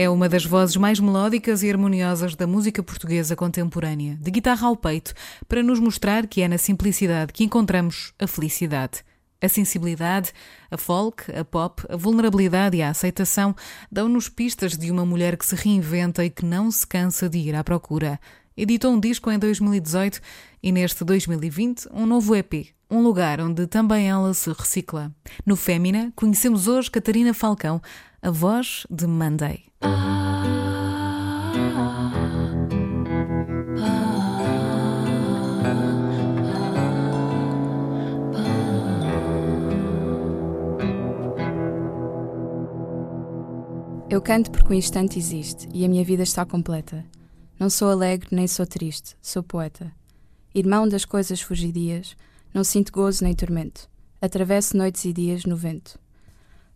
[0.00, 4.76] É uma das vozes mais melódicas e harmoniosas da música portuguesa contemporânea, de guitarra ao
[4.76, 5.12] peito,
[5.48, 9.02] para nos mostrar que é na simplicidade que encontramos a felicidade.
[9.42, 10.32] A sensibilidade,
[10.70, 13.56] a folk, a pop, a vulnerabilidade e a aceitação
[13.90, 17.56] dão-nos pistas de uma mulher que se reinventa e que não se cansa de ir
[17.56, 18.20] à procura.
[18.56, 20.20] Editou um disco em 2018
[20.62, 25.12] e neste 2020 um novo EP, um lugar onde também ela se recicla.
[25.44, 27.82] No Fémina, conhecemos hoje Catarina Falcão,
[28.20, 29.64] a voz de Monday.
[44.10, 47.04] Eu canto porque o instante existe e a minha vida está completa.
[47.58, 49.92] Não sou alegre nem sou triste, sou poeta.
[50.54, 52.16] Irmão das coisas fugidias,
[52.52, 53.88] não sinto gozo nem tormento.
[54.20, 55.98] Atravesso noites e dias no vento.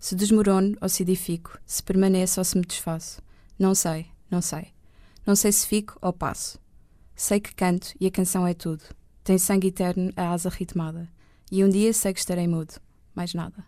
[0.02, 3.22] Se desmorono ou se edifico, se permaneço ou se me desfaço.
[3.56, 4.72] Não sei, não sei.
[5.24, 6.58] Não sei se fico ou passo.
[7.14, 8.82] Sei que canto e a canção é tudo.
[9.22, 11.08] Tem sangue eterno a asa ritmada.
[11.52, 12.74] E um dia sei que estarei mudo.
[13.14, 13.64] Mais nada.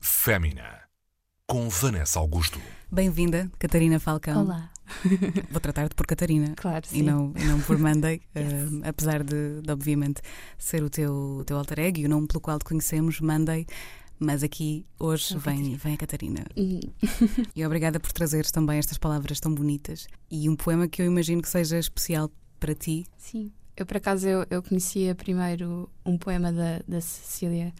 [0.00, 0.82] Fémina,
[1.46, 2.60] com Vanessa Augusto.
[2.92, 4.44] Bem-vinda, Catarina Falcão.
[4.44, 4.70] Olá.
[5.50, 6.52] Vou tratar-te por Catarina.
[6.56, 7.02] Claro, E sim.
[7.02, 10.20] não, e não por Monday, eh, apesar de, de, obviamente,
[10.58, 13.66] ser o teu, o teu alter ego e o nome pelo qual te conhecemos, Monday.
[14.24, 16.44] Mas aqui hoje vem, vem a Catarina.
[16.56, 16.80] Hum,
[17.54, 21.42] E obrigada por trazeres também estas palavras tão bonitas e um poema que eu imagino
[21.42, 23.06] que seja especial para ti.
[23.18, 23.52] Sim.
[23.76, 27.74] Eu, por acaso, eu, eu conhecia primeiro um poema da, da Cecília,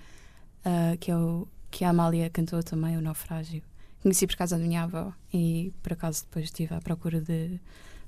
[0.65, 3.63] ah, que, é o, que a Amália cantou também, O Naufrágio.
[4.03, 7.59] Conheci por causa da minha avó e, por acaso, depois estive à procura de.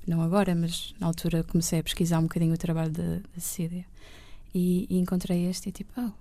[0.05, 3.85] Não agora, mas na altura comecei a pesquisar um bocadinho o trabalho da, da Cecília.
[4.53, 6.11] E, e encontrei este e tipo, oh,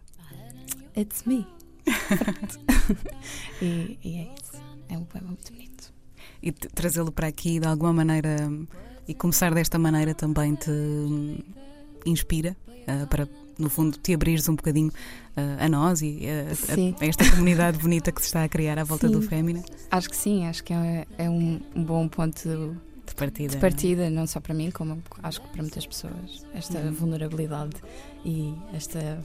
[0.99, 1.47] it's me.
[3.61, 4.63] E, e é isso.
[4.89, 5.93] É um poema muito bonito.
[6.43, 8.37] E trazê-lo para aqui de alguma maneira
[9.09, 11.39] e começar desta maneira também te hum,
[12.05, 14.93] inspira ah, para, no fundo, te abrires um bocadinho
[15.37, 18.79] ah, a nós e a- a- a esta comunidade bonita que se está a criar
[18.79, 19.29] à volta do Sim.
[19.29, 22.49] Fémina Acho que sim, acho que é, é um, bom ponto
[23.07, 23.55] de partida.
[23.55, 26.45] de partida, não só para mim, como acho que para muitas pessoas.
[26.55, 26.93] Esta Uhum.
[26.93, 27.77] vulnerabilidade
[28.25, 29.25] e esta.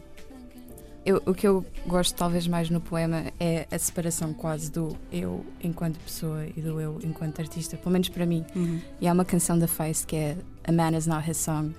[1.03, 5.43] Eu, o que eu gosto talvez mais no poema é a separação quase do eu
[5.63, 8.45] enquanto pessoa e do eu enquanto artista, pelo menos para mim.
[8.55, 8.79] Uhum.
[8.99, 11.73] E há uma canção da Face que é A Man Is Not His Song.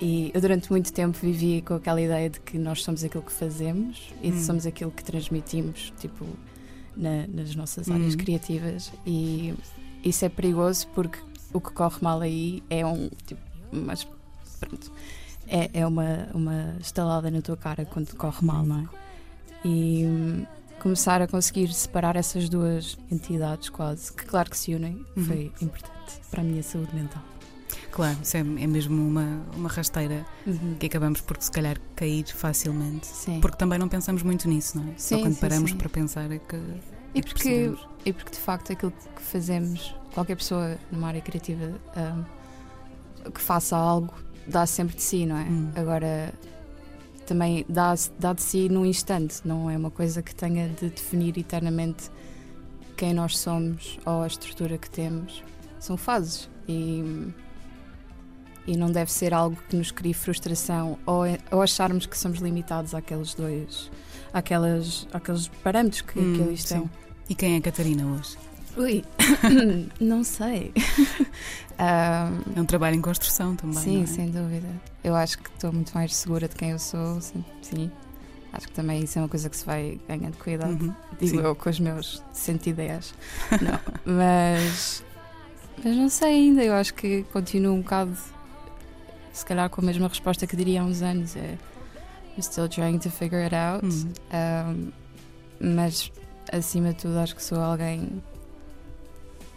[0.00, 3.32] E eu durante muito tempo vivi com aquela ideia de que nós somos aquilo que
[3.32, 4.40] fazemos e Hum.
[4.44, 6.24] somos aquilo que transmitimos, tipo,
[6.96, 8.18] na- nas nossas áreas Hum.
[8.18, 8.92] criativas.
[9.04, 9.52] E
[10.04, 11.18] isso é perigoso porque
[11.52, 13.08] o que corre mal aí é um.
[13.26, 13.40] Tipo,
[13.72, 14.06] mas
[14.60, 14.92] pronto.
[15.46, 18.88] É, é uma, uma estalada na tua cara quando corre mal, não é?
[19.66, 20.46] E hum,
[20.80, 25.24] começar a conseguir separar essas duas entidades quase, que claro que se unem, Uhum.
[25.24, 27.22] foi importante para a minha saúde mental.
[27.90, 30.76] Claro, isso é, é mesmo uma, uma rasteira Uhum.
[30.78, 33.06] que acabamos por, se calhar, cair facilmente.
[33.06, 33.40] Sim.
[33.40, 34.94] Porque também não pensamos muito nisso, não é?
[34.98, 36.56] Só Sim, quando sim, paramos para pensar é que.
[36.56, 37.88] E é que porque, percebemos.
[38.04, 43.76] e porque de facto aquilo que fazemos, qualquer pessoa numa área criativa hum, que faça
[43.76, 44.12] algo
[44.46, 45.44] dá sempre de si, não é?
[45.44, 45.70] Hum.
[45.74, 46.32] Agora
[47.26, 51.36] também dá, dá de si num instante, não é uma coisa que tenha de definir
[51.38, 52.10] eternamente
[52.96, 55.42] quem nós somos ou a estrutura que temos.
[55.80, 57.32] São fases e,
[58.66, 62.94] e não deve ser algo que nos crie frustração ou, ou acharmos que somos limitados
[62.94, 63.90] àqueles dois,
[64.32, 66.90] àquelas, àqueles parâmetros que, Hum, que eles têm.
[67.28, 68.36] E quem é a Catarina hoje?
[68.76, 69.04] Ui,
[70.00, 70.72] não sei.
[71.78, 73.78] Ahm, É um trabalho em construção também.
[73.78, 74.06] sim, é?
[74.06, 74.68] sem dúvida.
[75.02, 77.20] Eu acho que estou muito mais segura de quem eu sou.
[77.20, 77.90] Sim, sim.
[78.52, 80.70] Acho que também isso é uma coisa que se vai ganhando cuidado.
[80.70, 80.94] Uhum.
[81.18, 81.42] Digo Sim.
[81.42, 83.12] eu com os meus 110.
[83.60, 85.04] não, mas,
[85.82, 86.62] mas não sei ainda.
[86.62, 88.16] Eu acho que continuo um bocado,
[89.32, 91.34] se calhar, com a mesma resposta que diria há uns anos.
[91.34, 91.58] É,
[92.36, 93.84] I'm still trying to figure it out.
[93.84, 94.12] Hum.
[94.32, 94.92] Um,
[95.76, 96.12] mas
[96.52, 98.22] acima de tudo acho que sou alguém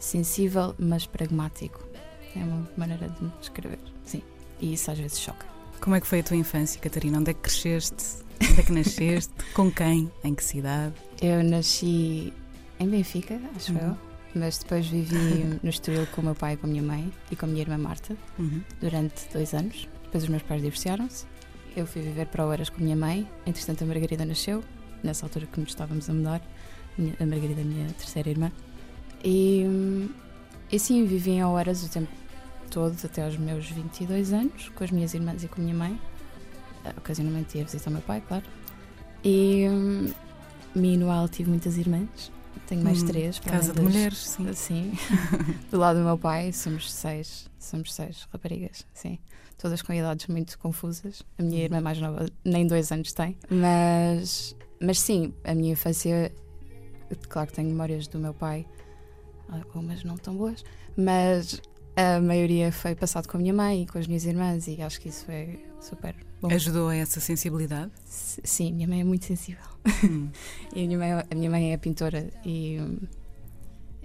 [0.07, 1.85] sensível, mas pragmático.
[2.35, 3.79] É uma maneira de me descrever.
[4.03, 4.21] Sim.
[4.61, 5.45] E isso às vezes choca.
[5.81, 7.19] Como é que foi a tua infância, Catarina?
[7.19, 8.23] Onde é que cresceste?
[8.41, 9.33] Onde é que nasceste?
[9.53, 10.11] Com quem?
[10.23, 10.93] Em que cidade?
[11.21, 12.33] Eu nasci
[12.79, 13.79] em Benfica, acho Uhum.
[13.79, 13.97] eu.
[14.35, 17.45] Mas depois vivi no Estoril com o meu pai com a minha mãe e com
[17.45, 18.61] a minha irmã Marta Uhum.
[18.79, 19.87] durante dois anos.
[20.03, 21.25] Depois os meus pais divorciaram-se.
[21.75, 23.27] Eu fui viver para Oeiras com a minha mãe.
[23.45, 24.63] Entretanto, a Margarida nasceu,
[25.03, 26.41] nessa altura que nos estávamos a mudar.
[27.19, 28.51] A Margarida, a minha terceira irmã.
[29.23, 30.09] E, hum,
[30.71, 32.09] e sim, vivi em Oeiras o tempo
[32.69, 35.99] todo, até aos meus 22 anos, com as minhas irmãs e com a minha mãe.
[36.85, 38.43] Ah, Ocasionalmente ia visitar o meu pai, claro.
[39.23, 40.11] E hum,
[40.75, 42.31] e no Al tive muitas irmãs.
[42.67, 43.39] Tenho mais Hum, três.
[43.39, 44.53] Casa de das- mulheres, sim.
[44.53, 44.93] Sim.
[45.71, 47.49] do lado do meu pai, somos seis.
[47.57, 49.17] Somos seis raparigas, sim.
[49.57, 51.23] Todas com idades muito confusas.
[51.39, 53.35] A minha irmã mais nova nem dois anos tem.
[53.49, 56.31] Mas, mas sim, a minha infância,
[57.29, 58.65] claro que tenho memórias do meu pai,
[59.49, 60.63] algumas não tão boas,
[60.95, 61.61] mas
[61.95, 64.99] a maioria foi passado com a minha mãe e com as minhas irmãs e acho
[65.01, 66.51] que isso é super bom.
[66.51, 67.91] Ajudou a essa sensibilidade?
[68.07, 69.63] S- Sim, minha mãe é muito sensível.
[70.03, 70.29] Hum.
[70.75, 72.77] E a minha mãe, a minha mãe é pintora e,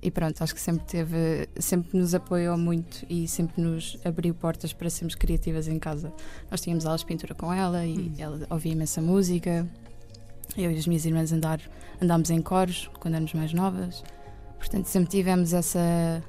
[0.01, 4.73] e pronto, acho que sempre teve, sempre nos apoiou muito e sempre nos abriu portas
[4.73, 6.13] para sermos criativas em casa.
[6.51, 8.15] Nós tínhamos aulas de pintura com ela e Hum.
[8.19, 9.69] ela ouvia imensa música.
[10.57, 11.61] Eu e as minhas irmãs andar,
[12.01, 14.03] andámos em coros quando éramos mais novas.
[14.63, 16.23] Portanto, sempre tivemos essa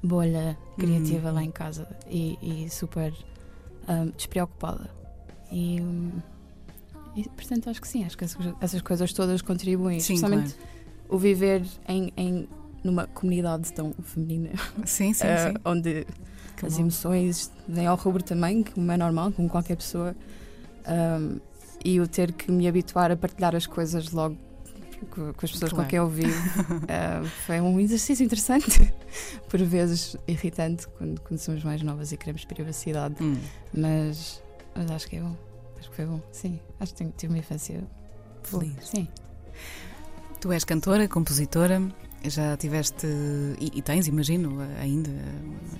[0.00, 1.34] bolha criativa Hum.
[1.34, 3.12] lá em casa e, e super
[3.88, 4.88] hum, despreocupada.
[5.50, 6.12] E, hum,
[7.16, 10.70] e, portanto, acho que sim, acho que essas, coisas todas contribuem, Sim, especialmente claro.
[11.08, 12.48] o viver em, em
[12.84, 14.50] numa comunidade tão feminina,
[14.86, 15.54] Sim, sim, eh, sim.
[15.64, 16.06] onde
[16.56, 16.82] Que as bom.
[16.82, 20.14] emoções vêm ao rubro também, como é normal, como qualquer pessoa,
[20.86, 21.40] um,
[21.84, 24.36] e o ter que me habituar a partilhar as coisas logo
[25.06, 25.84] co- com, as pessoas Claro.
[25.84, 28.92] com quem eu vivo uh, foi um exercício interessante,
[29.48, 33.36] por vezes irritante, quando, quando somos mais novas e queremos privacidade, Hum.
[33.72, 34.42] mas,
[34.74, 35.36] mas acho que é bom.
[35.78, 36.60] Acho que foi bom, sim.
[36.78, 37.82] Acho que tive uma infância.
[38.42, 38.72] Feliz.
[38.82, 39.08] Sim.
[40.40, 41.80] Tu és cantora, compositora,
[42.24, 43.06] já tiveste,
[43.58, 45.10] e, e tens, imagino, ainda,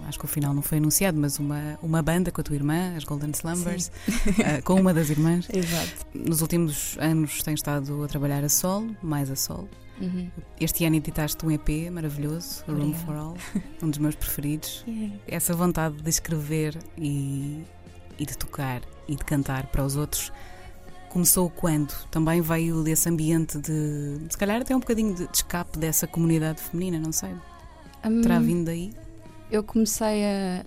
[0.08, 2.94] acho que o final não foi anunciado, mas uma, uma banda com a tua irmã,
[2.96, 3.90] as Golden Slumbers,
[4.38, 5.48] eh, com uma das irmãs.
[5.52, 6.06] Exato.
[6.14, 9.69] Nos últimos anos tens estado a trabalhar a solo, mais a solo.
[10.00, 10.31] Uhum.
[10.58, 13.04] Este ano editaste um EP maravilhoso, Room Obrigada.
[13.04, 13.37] for All,
[13.82, 14.84] um dos meus preferidos.
[15.28, 17.62] Essa vontade de escrever e,
[18.19, 20.32] e de tocar e de cantar para os outros
[21.10, 21.92] começou quando?
[22.10, 26.60] Também veio desse ambiente de, se calhar até um bocadinho de, de escape dessa comunidade
[26.62, 27.34] feminina, não sei.
[28.22, 28.92] Terá Hum, vindo daí?
[29.50, 30.64] Eu comecei a,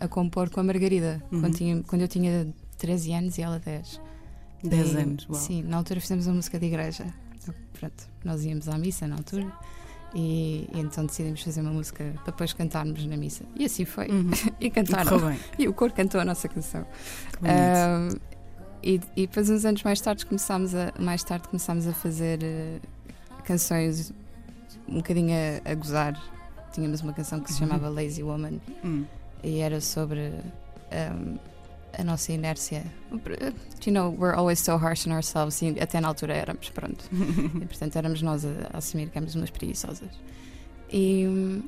[0.00, 1.40] a, a compor com a Margarida Uhum.
[1.40, 2.48] quando, tinha- quando eu tinha
[2.78, 4.00] 13 anos e ela 10.
[4.64, 5.38] 10 E, anos, uau.
[5.38, 7.04] Sim, na altura fizemos uma música de igreja.
[7.78, 9.52] Pronto, nós íamos à missa na altura
[10.14, 13.44] e, e então decidimos fazer uma música para depois cantarmos na missa.
[13.56, 14.06] E assim foi.
[14.08, 14.30] Uhum.
[14.60, 15.18] E E cantaram.
[15.18, 15.38] bem.
[15.58, 16.86] E o coro cantou a nossa canção.
[17.42, 18.16] Ahm,
[18.82, 22.78] e, e depois uns anos mais tarde começámos a, mais tarde começámos a fazer eh,
[23.44, 24.12] canções
[24.88, 25.32] um bocadinho
[25.64, 26.20] a, a gozar.
[26.72, 27.68] Tínhamos uma canção que se Uhum.
[27.68, 29.04] chamava Lazy Woman Hum.
[29.42, 30.32] e era sobre
[30.90, 31.36] ahm,
[31.98, 32.84] a nossa inércia.
[33.86, 37.04] You know, we're always so harsh on ourselves e até na altura éramos, pronto.
[37.12, 40.08] E, portanto, éramos nós a, a assumir que éramos umas preguiçosas.
[40.90, 41.62] E,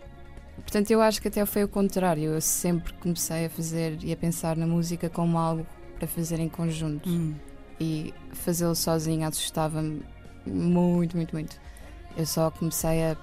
[0.57, 2.25] portanto, eu acho que até foi o contrário.
[2.33, 5.67] Eu sempre comecei a fazer e a pensar na música como algo
[5.99, 7.09] para fazer em conjunto.
[7.09, 7.35] Hum.
[7.81, 10.03] E fazê-lo sozinho assustava-me
[10.47, 11.59] muito, muito, muito.
[12.17, 13.17] Eu só comecei a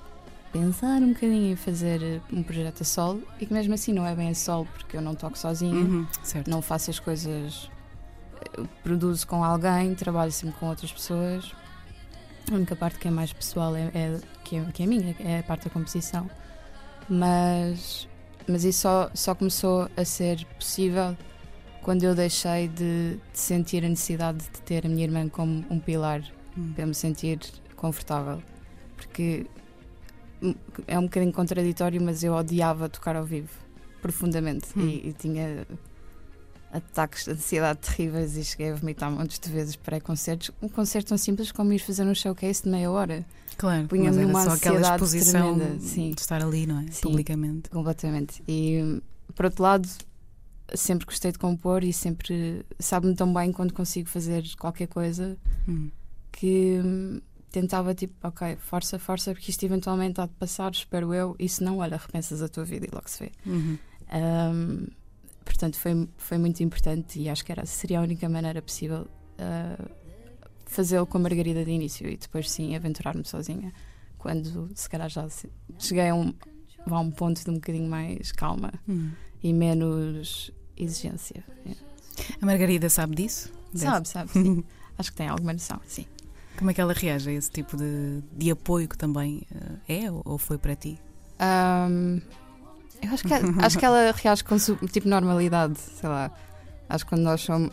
[0.51, 4.05] pensar um bocadinho em fazer eh, um projeto a solo e que mesmo assim não
[4.05, 6.05] é bem a solo porque eu não toco sozinha Uhum.
[6.47, 7.69] Não faço as coisas.
[8.57, 11.53] eu Produzo com alguém, trabalho sempre com outras pessoas.
[12.51, 15.39] A única parte que é mais pessoal é, é- que, é que é minha, é
[15.39, 16.29] a parte da composição.
[17.07, 18.07] Mas,
[18.47, 21.15] mas isso só, só começou a ser possível
[21.81, 25.79] quando eu deixei de, de sentir a necessidade de ter a minha irmã como um
[25.79, 26.21] pilar
[26.57, 26.73] Hum.
[26.75, 27.39] para me sentir
[27.77, 28.43] confortável.
[28.97, 29.45] Porque
[30.85, 33.49] é um bocadinho contraditório, mas eu odiava tocar ao vivo
[34.01, 34.81] profundamente Hum.
[34.81, 35.65] e, e tinha
[36.71, 40.51] ataques de ansiedade terríveis e cheguei a vomitar montes de vezes pré-concertos.
[40.61, 43.25] Um concerto tão simples como ir fazer um showcase de meia hora,
[43.57, 46.11] Claro, punha-me numa só aquela ansiedade exposição tremenda, sim.
[46.11, 46.87] de estar ali, não é?
[46.91, 47.01] Sim.
[47.03, 47.69] Publicamente.
[47.69, 48.41] completamente.
[48.47, 49.01] E
[49.35, 49.87] por outro lado,
[50.75, 55.37] sempre gostei de compor e sempre sabe-me tão bem quando consigo fazer qualquer coisa
[55.67, 55.89] Hum.
[56.31, 61.35] que hum, tentava tipo, ok, força, força, porque isto eventualmente há de passar, espero eu,
[61.37, 63.31] e se não, olha, repensas a tua vida e logo se vê.
[63.45, 63.77] Uhum.
[64.13, 64.87] Um,
[65.43, 69.01] portanto, foi, foi muito importante e acho que era, seria a única maneira possível
[69.37, 69.91] uh,
[70.65, 73.73] fazê-lo com a Margarida de início e depois sim aventurar-me sozinha.
[74.17, 75.27] Quando se calhar já
[75.77, 76.33] cheguei a um,
[76.85, 79.11] a um ponto de um bocadinho mais calma Hum.
[79.43, 81.43] e menos exigência.
[81.65, 81.71] É.
[82.41, 83.51] A Margarida sabe disso?
[83.73, 84.63] Sabe, sabe, sim.
[84.97, 86.05] acho que tem alguma noção, sim.
[86.57, 89.43] Como é que ela reage a esse tipo de, de apoio que também
[89.87, 90.99] eh, é ou ou foi para ti?
[91.39, 92.21] Um,
[93.01, 96.31] eu acho que, acho que ela reage com tipo normalidade, sei lá.
[96.87, 97.71] Acho que quando nós somos.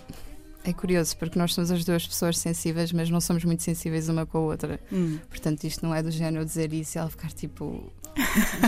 [0.64, 4.26] É curioso, porque nós somos as duas pessoas sensíveis, mas não somos muito sensíveis uma
[4.26, 4.81] com a outra.
[4.93, 5.19] Hum.
[5.28, 7.93] Portanto, isto não é do género dizer isso e ela ficar tipo.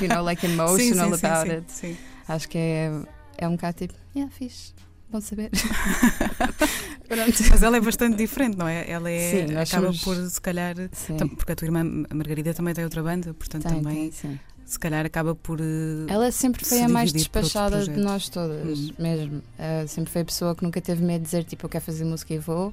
[0.01, 1.73] You know, like emotional sim, sim, about sim, it.
[1.73, 1.97] sim.
[2.29, 2.93] Acho que é,
[3.41, 4.73] é um bocado tipo, yeah, fixe.
[5.11, 5.51] bom saber.
[7.51, 8.89] Mas ela é bastante diferente, não é?
[8.89, 10.05] Ela é, sim, acaba somos...
[10.05, 10.77] por, se calhar.
[10.93, 11.17] Sim.
[11.17, 11.83] Porque a tua irmã
[12.15, 14.11] Margarida também tem outra banda, portanto tem, também.
[14.11, 14.41] Tem.
[14.65, 15.61] Se calhar acaba por.
[15.61, 18.93] Uh, ela sempre foi se a mais despachada de nós todas, Hum.
[18.99, 19.39] mesmo.
[19.39, 22.05] Uh, sempre foi a pessoa que nunca teve medo de dizer tipo, eu quero fazer
[22.05, 22.73] música e vou.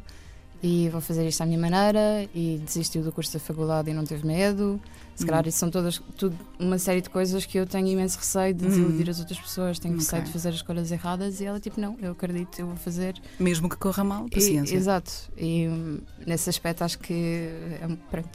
[0.62, 2.28] E vou fazer isto à minha maneira.
[2.36, 4.80] E desistiu do curso da faculdade e não teve medo.
[5.18, 5.50] Se calhar Hum.
[5.50, 8.70] isso são todas tudo, uma série de coisas que eu tenho imenso receio de Hum.
[8.70, 9.80] desiludir as outras pessoas.
[9.80, 10.06] Tenho Ok.
[10.06, 11.42] receio de fazer as escolhas erradas.
[11.42, 13.16] E ela, tipo, não, eu acredito, eu vou fazer.
[13.40, 14.76] mesmo que corra mal, E- paciência.
[14.76, 15.12] exato.
[15.36, 18.30] E hum, nesse aspecto acho que é, pronto,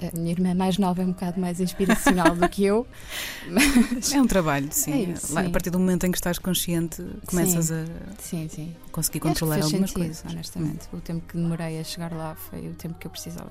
[0.00, 2.86] é- a minha irmã mais nova é um bocado mais inspiracional do que eu.
[3.48, 4.92] Mas É um trabalho, sim.
[4.92, 5.38] É isso, sim.
[5.38, 7.84] A partir do momento em que estás consciente, começas a
[8.20, 8.76] sim, sim.
[8.92, 10.24] conseguir E controlar algumas sentido, coisas.
[10.30, 10.86] honestamente.
[10.92, 13.50] O tempo que demorei a chegar lá foi o tempo que eu precisava.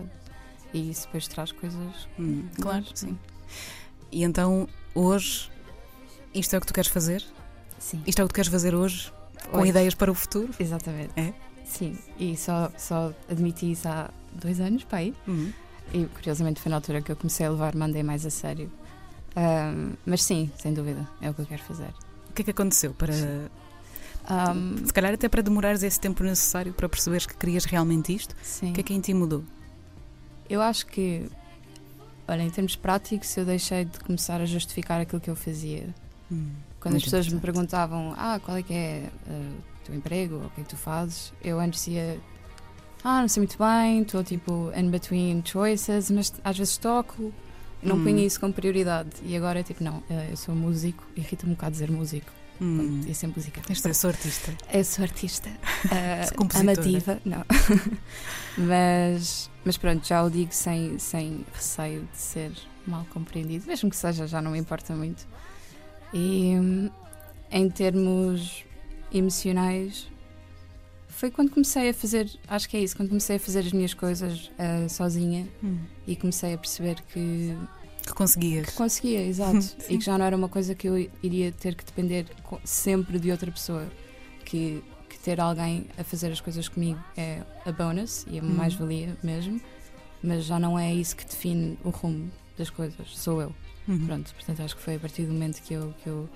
[0.78, 2.08] E isso depois traz coisas.
[2.20, 3.18] Hum, claro, sim.
[4.12, 5.50] E então, hoje,
[6.34, 7.24] isto é o que tu queres fazer?
[7.80, 8.02] Sim.
[8.06, 9.12] Isto é o que tu queres fazer hoje?
[9.52, 9.70] Com Hoje.
[9.70, 10.50] ideias para o futuro?
[10.60, 11.12] Exatamente.
[11.16, 11.34] É?
[11.66, 11.98] Sim.
[12.20, 15.14] E só, só admiti isso há dois anos, pai.
[15.28, 15.52] Hum.
[15.94, 18.70] E curiosamente foi na altura que eu comecei a levar Mandei mais a sério.
[19.36, 21.90] Ahm, mas sim, sem dúvida, é o que eu quero fazer.
[22.30, 23.14] O que é que aconteceu para.
[24.28, 28.36] Ahm, Se calhar até para demorares esse tempo necessário para perceberes que querias realmente isto?
[28.42, 28.72] sim.
[28.72, 29.44] O que é que em ti mudou?
[30.50, 31.30] Eu acho que,
[32.28, 35.94] olha, em termos práticos, eu deixei de começar a justificar aquilo que eu fazia.
[36.32, 39.52] Hum, Quando as pessoas me perguntavam, ah, qual é que é eh,
[39.82, 42.20] o teu emprego, o que é que tu fazes, eu antes ia,
[43.04, 47.34] ah, não sei muito bem, estou tipo in between choices, mas às vezes toco,
[47.82, 48.04] não Hum.
[48.04, 49.10] ponho isso como prioridade.
[49.24, 53.02] E agora é tipo, não, eh, eu sou músico, irrita-me um bocado dizer músico, Hum.
[53.06, 53.62] ia ser música.
[53.70, 54.54] É sou artista.
[54.74, 55.50] Eu sou artista.
[56.36, 56.72] compositora.
[56.74, 57.46] amativa, não.
[58.58, 62.52] mas, mas pronto, já o digo sem, sem receio de ser
[62.86, 65.28] mal compreendido, mesmo que seja, já não me importa muito.
[66.14, 66.54] E
[67.52, 68.64] em termos
[69.14, 70.08] emocionais,
[71.08, 73.94] foi quando comecei a fazer, acho que é isso, quando comecei a fazer as minhas
[73.94, 75.80] coisas eh, sozinha Hum.
[76.06, 77.56] e comecei a perceber Que
[78.18, 78.68] conseguias.
[78.70, 79.60] que conseguia, exato.
[79.90, 82.26] E que já não era uma coisa que eu iria ter que depender
[82.64, 83.86] sempre de outra pessoa.
[84.46, 88.48] Que, que ter alguém a fazer as coisas comigo é a bonus e a Hum.
[88.56, 89.60] mais-valia mesmo,
[90.24, 93.54] mas já não é isso que define o rumo das coisas, sou eu.
[93.90, 94.06] Uhum.
[94.06, 96.30] Pronto, portanto acho que foi a partir do momento que eu, que eu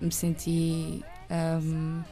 [0.00, 1.02] me senti.
[1.30, 2.02] Um,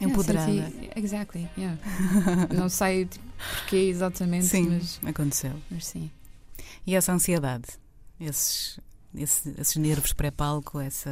[0.00, 0.50] Empoderada.
[0.50, 1.78] yeah, senti- exactly, yeah.
[2.54, 3.24] não sei tipo,
[3.58, 5.52] porquê exatamente, Sim, mas, aconteceu.
[5.70, 6.10] mas sim.
[6.86, 7.66] E essa ansiedade?
[8.20, 8.78] Esses,
[9.14, 11.10] esse- esses nervos pré-palco, essa.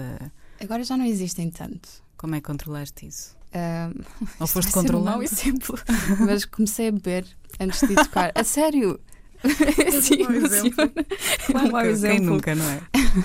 [0.60, 1.88] Agora já não existem tanto.
[2.16, 3.36] Como é que controlaste isso?
[3.54, 4.02] Um,
[4.40, 5.78] Ou foste ser um exemplo.
[6.26, 7.26] Mas comecei a beber
[7.60, 8.32] antes de tocar.
[8.34, 8.98] A sério?
[10.02, 10.90] Sim, mau exemplo.
[11.46, 12.24] Claro um mau que- Quem exemplo.
[12.24, 12.80] nunca, não é?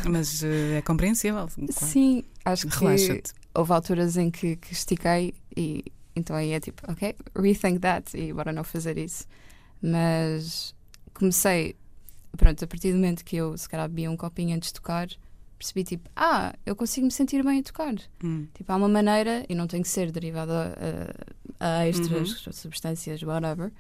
[0.10, 1.48] Mas eh, é compreensível.
[1.48, 1.72] claro.
[1.72, 3.32] Sim, acho que Relaxa-te.
[3.56, 5.84] houve alturas em que, que estiquei e
[6.16, 9.26] então aí é tipo, ok, rethink that e bora não fazer isso.
[9.82, 10.76] Mas
[11.14, 11.76] comecei,
[12.40, 15.10] pronto, a partir do momento que eu se calhar bebia um copinho antes de tocar,
[15.58, 17.94] percebi tipo, ah, eu consigo me sentir bem a tocar.
[18.24, 18.48] Hum.
[18.54, 20.74] Tipo, há uma maneira, e não tem que ser derivada
[21.60, 22.54] a, a extras, Uhum.
[22.54, 23.72] substâncias, whatever,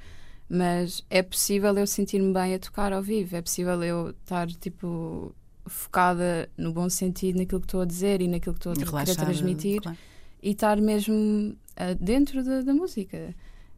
[0.49, 5.33] mas é possível eu sentir-me bem a tocar ao vivo, é possível eu estar, tipo,
[5.65, 9.15] focada no bom sentido naquilo que estou a dizer e naquilo que estou a querer
[9.15, 9.97] transmitir claro.
[10.43, 13.33] e estar mesmo ah, dentro da, da música.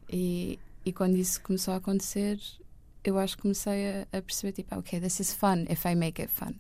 [0.10, 2.40] E, e quando isso começou a acontecer,
[3.04, 6.22] eu acho que comecei a, a perceber, tipo, ok, this is fun if I make
[6.22, 6.54] it fun.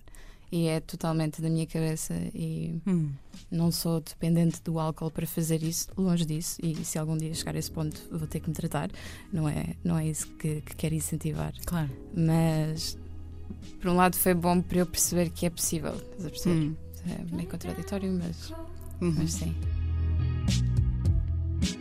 [0.51, 3.12] E é totalmente da minha cabeça e Hum.
[3.50, 6.57] não sou dependente do álcool para fazer isso, longe disso.
[6.62, 8.89] E se algum dia chegar a esse ponto, vou ter que me tratar.
[9.31, 11.53] Não é, não é isso que, que quero incentivar.
[11.65, 11.89] Claro.
[12.13, 12.98] Mas,
[13.79, 15.93] por um lado, foi bom para eu perceber que é possível.
[15.95, 16.55] Estás a perceber?
[16.55, 16.75] Hum.
[17.07, 18.50] É meio contraditório, mas,
[19.00, 19.13] Uhum.
[19.17, 19.55] mas sim.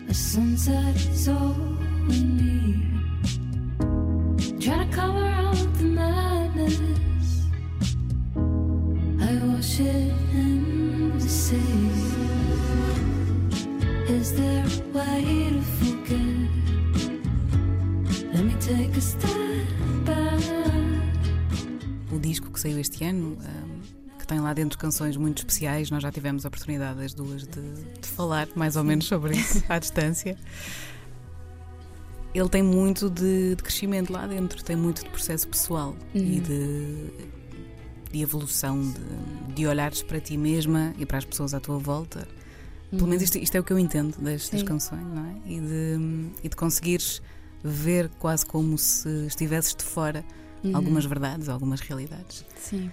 [0.07, 1.55] The sunset is all
[2.09, 3.00] we need.
[4.61, 6.79] Trying to cover up the madness.
[9.19, 11.57] I wash it in the sea.
[14.07, 16.51] Is there a way to forget?
[18.35, 19.31] Let me take a step
[20.05, 20.45] back.
[22.13, 23.81] O disco que saiu este ano, hum,
[24.19, 27.63] que tem lá dentro canções muito especiais, nós já tivemos a oportunidade, as duas, de,
[27.99, 30.37] de falar mais ou menos sobre isso à distância.
[32.35, 36.41] Ele tem muito de, de crescimento lá dentro, tem muito de processo pessoal e Uhum.
[36.41, 36.97] de,
[38.13, 42.27] de evolução, de, de olhares para ti mesma e para as pessoas à tua volta.
[42.91, 44.17] Pelo menos isto, isto é o que eu entendo
[44.61, 44.65] Sim.
[44.65, 45.35] canções, não é?
[45.49, 47.23] E de, e de conseguires
[47.63, 50.25] ver quase como se estivesses de fora
[50.63, 50.77] Uhum.
[50.77, 52.45] algumas verdades, algumas realidades.
[52.57, 52.91] Sim.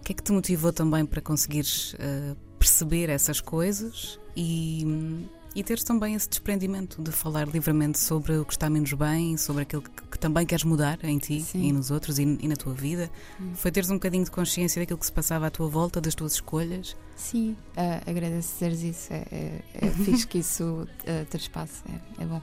[0.00, 5.62] O que é que te motivou também para conseguires eh, perceber essas coisas e, e
[5.62, 9.82] teres também esse desprendimento de falar livremente sobre o que está menos bem, sobre aquilo
[9.82, 11.62] que, que também queres mudar em ti Sim.
[11.62, 13.10] e nos outros e, e na tua vida.
[13.40, 13.54] Hum.
[13.54, 16.34] Foi teres um bocadinho de consciência daquilo que se passava à tua volta, das tuas
[16.34, 16.96] escolhas.
[17.14, 19.12] Sim, ah, agradeço dizeres isso.
[19.12, 22.42] É, é, é fixe que isso ah, ter espaço, é, é bom.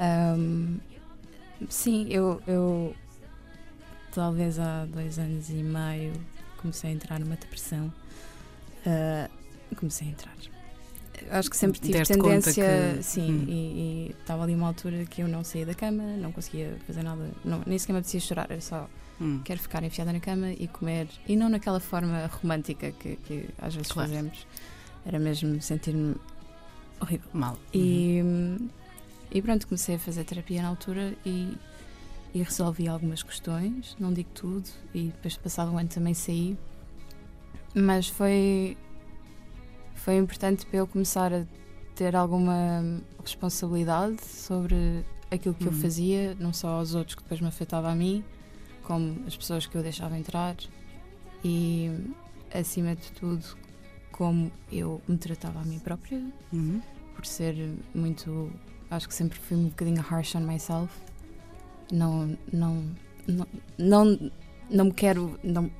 [0.00, 0.78] Ahm,
[1.68, 2.94] sim, eu, eu
[4.12, 6.12] talvez há dois anos e meio
[6.56, 7.92] comecei a entrar numa depressão.
[8.86, 9.28] Ah,
[9.76, 10.57] comecei a entrar.
[11.30, 13.44] Acho que sempre tive Deste tendência, que- sim, Hum.
[13.48, 17.02] e e estava ali uma altura que eu não saía da cama, não conseguia fazer
[17.02, 18.88] nada, não, nem sequer me apetecia chorar, era só
[19.20, 19.40] Hum.
[19.44, 21.08] quero ficar enfiada na cama e comer.
[21.26, 24.08] E não naquela forma romântica que, que às vezes Claro.
[24.10, 24.46] fazemos.
[25.04, 26.14] Era mesmo sentir-me
[27.00, 27.28] horrível.
[27.32, 27.58] Mal.
[27.74, 28.22] E,
[29.32, 31.52] e pronto, comecei a fazer terapia na altura e,
[32.34, 33.96] e resolvi algumas questões.
[33.98, 34.68] Não digo tudo.
[34.94, 36.56] E depois, passado um ano, também saí.
[37.74, 38.76] Mas foi,
[40.08, 41.44] foi importante para eu começar a
[41.94, 42.82] ter alguma
[43.22, 45.78] responsabilidade sobre aquilo que eu Uhum.
[45.82, 48.24] fazia, não só aos outros, que depois me afetava a mim,
[48.84, 50.56] como as pessoas que eu deixava entrar
[51.44, 51.90] e,
[52.54, 53.44] acima de tudo,
[54.10, 56.24] como eu me tratava a mim própria,
[56.54, 56.80] Uhum.
[57.14, 57.54] por ser
[57.94, 58.50] muito.
[58.90, 60.90] Acho que sempre fui um bocadinho harsh on myself.
[61.92, 62.34] Não.
[62.50, 62.82] Não.
[63.26, 63.46] Não,
[63.76, 64.30] não,
[64.70, 65.38] não me quero.
[65.44, 65.70] Não,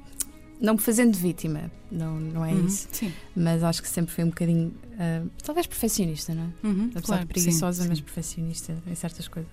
[0.61, 2.67] não me fazendo vítima, não, não é Uhum.
[2.67, 2.89] isso.
[2.91, 3.13] Sim.
[3.37, 4.73] Mas acho que sempre fui um bocadinho.
[4.99, 6.67] ah, talvez perfeccionista, não é?
[6.67, 6.85] Uhum.
[6.91, 8.05] Apesar Claro, de preguiçosa, sim, mas sim.
[8.05, 9.51] perfeccionista em certas coisas.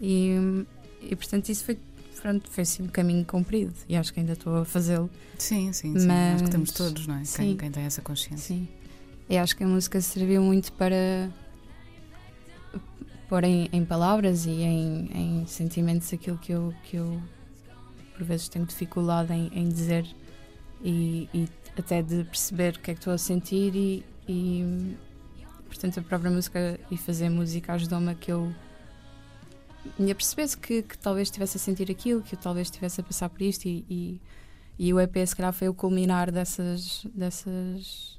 [0.00, 0.34] E,
[1.02, 1.78] e portanto, isso foi.
[2.20, 5.08] Pronto, foi assim um caminho comprido e acho que ainda estou a fazê-lo.
[5.38, 6.08] Sim, sim, sim.
[6.10, 7.18] Acho que temos Mas- todos, não é?
[7.18, 7.56] Quem, sim.
[7.56, 8.56] quem tem essa consciência.
[8.56, 8.66] Sim.
[9.28, 11.30] E acho que a música serviu muito para
[13.28, 17.20] pôr em, em palavras e em, em sentimentos aquilo que eu, que eu
[18.16, 20.06] por vezes tenho dificuldade em, em dizer
[20.82, 21.48] e, e
[21.78, 24.96] até de perceber o que é que estou a sentir e, e,
[25.66, 28.52] portanto a própria música e fazer música ajudou-me a que eu
[29.98, 33.28] me apercebesse que, que talvez estivesse a sentir aquilo, que eu talvez estivesse a passar
[33.28, 34.20] por isto e, e,
[34.78, 38.18] e o EP se calhar foi o culminar dessas, dessas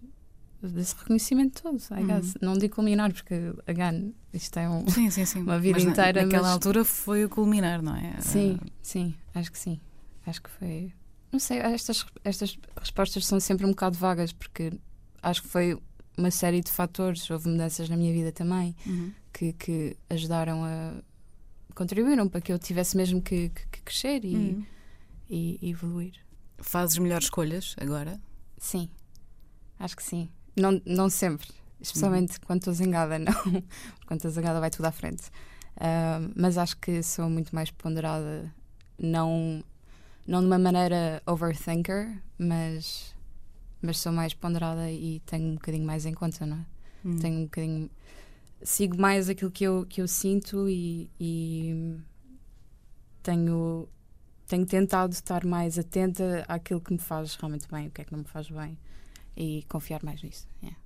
[0.61, 2.07] desse reconhecimento todo, I Uhum.
[2.07, 2.35] guess.
[2.41, 5.41] Não digo culminar porque, again, isto é um, Sim, sim, sim.
[5.43, 8.15] Uma vida Mas na- inteira, Naquela mas- altura foi o culminar, não é?
[8.21, 9.79] Sim, sim, acho que sim.
[10.27, 10.93] Acho que foi.
[11.31, 14.71] Não sei, estas, estas respostas são sempre um bocado vagas, porque
[15.23, 15.77] acho que foi
[16.17, 19.11] uma série de fatores, houve mudanças na minha vida também, Uhum.
[19.33, 21.01] que, que ajudaram a.
[21.75, 24.65] contribuíram para que eu tivesse mesmo que, que- que crescer e, Uhum.
[25.29, 26.13] e- e evoluir.
[26.59, 28.19] Fazes melhores escolhas agora?
[28.57, 28.89] Sim,
[29.79, 30.27] acho que sim.
[30.55, 31.47] Não, não sempre,
[31.79, 33.33] especialmente quando estou zangada, não.
[34.07, 35.25] quando estou zangada vai tudo à frente.
[35.79, 38.51] Ah, mas acho que sou muito mais ponderada,
[38.97, 39.63] não,
[40.27, 43.15] não de uma maneira overthinker, mas,
[43.81, 46.65] mas sou mais ponderada e tenho um bocadinho mais em conta, não é?
[47.05, 47.17] Hum.
[47.19, 47.89] Tenho um bocadinho.
[48.63, 51.95] Sigo mais aquilo que eu, que eu sinto e, e
[53.23, 53.87] tenho,
[54.47, 58.11] tenho tentado estar mais atenta àquilo que me faz realmente bem, o que é que
[58.11, 58.77] não me faz bem
[59.35, 60.47] e confiar mais nisso.
[60.63, 60.77] yeah.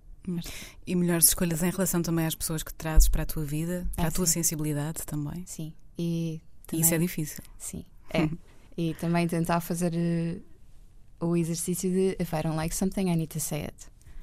[0.85, 4.05] E melhores escolhas em relação também às pessoas que trazes para a tua vida, para
[4.05, 4.33] Ah, a tua sim.
[4.33, 5.43] sensibilidade também.
[5.47, 5.73] Sim.
[5.97, 7.43] E, E também, isso é difícil.
[7.57, 8.29] Sim, é.
[8.77, 10.37] E também tentar fazer eh,
[11.19, 13.75] o exercício de if I don't like something, I need to say it.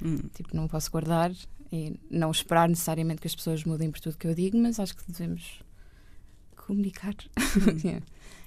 [0.05, 0.29] Hum.
[0.35, 1.33] Tipo, não posso guardar
[1.73, 4.97] e não esperar necessariamente que as pessoas mudem por tudo que eu digo, mas acho
[4.97, 5.61] que devemos
[6.57, 7.15] comunicar.
[7.85, 8.05] Yeah.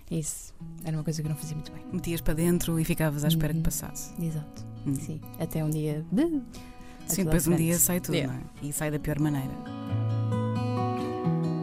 [0.10, 1.86] Isso era uma coisa que eu não fazia muito bem.
[1.94, 3.60] Metias para dentro e ficavas à espera Uhum.
[3.60, 4.12] que passasse.
[4.22, 4.66] Exato.
[4.86, 4.94] Hum.
[4.96, 5.22] Sim.
[5.40, 6.06] Até um dia.
[6.12, 6.42] de-
[7.08, 8.34] Sim, depois um dia sai tudo, Yeah.
[8.34, 8.68] não é?
[8.68, 9.52] E sai da pior maneira.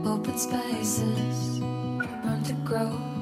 [0.06, 1.60] Open spaces,
[2.46, 3.17] to grow.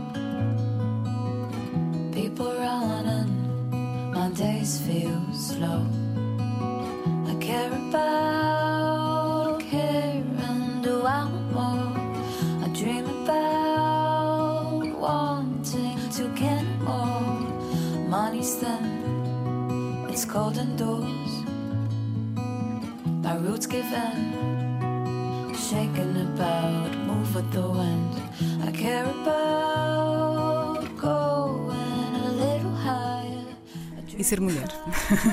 [2.17, 5.85] People running, my days feel slow.
[7.31, 11.93] I care about care and do I more?
[12.65, 17.37] I dream about wanting to get more.
[18.09, 21.33] Money's thin, it's cold indoors.
[23.25, 24.47] My roots give in
[25.69, 28.15] shaken about, move with the wind.
[28.63, 30.16] I care about
[34.19, 34.69] E ser mulher.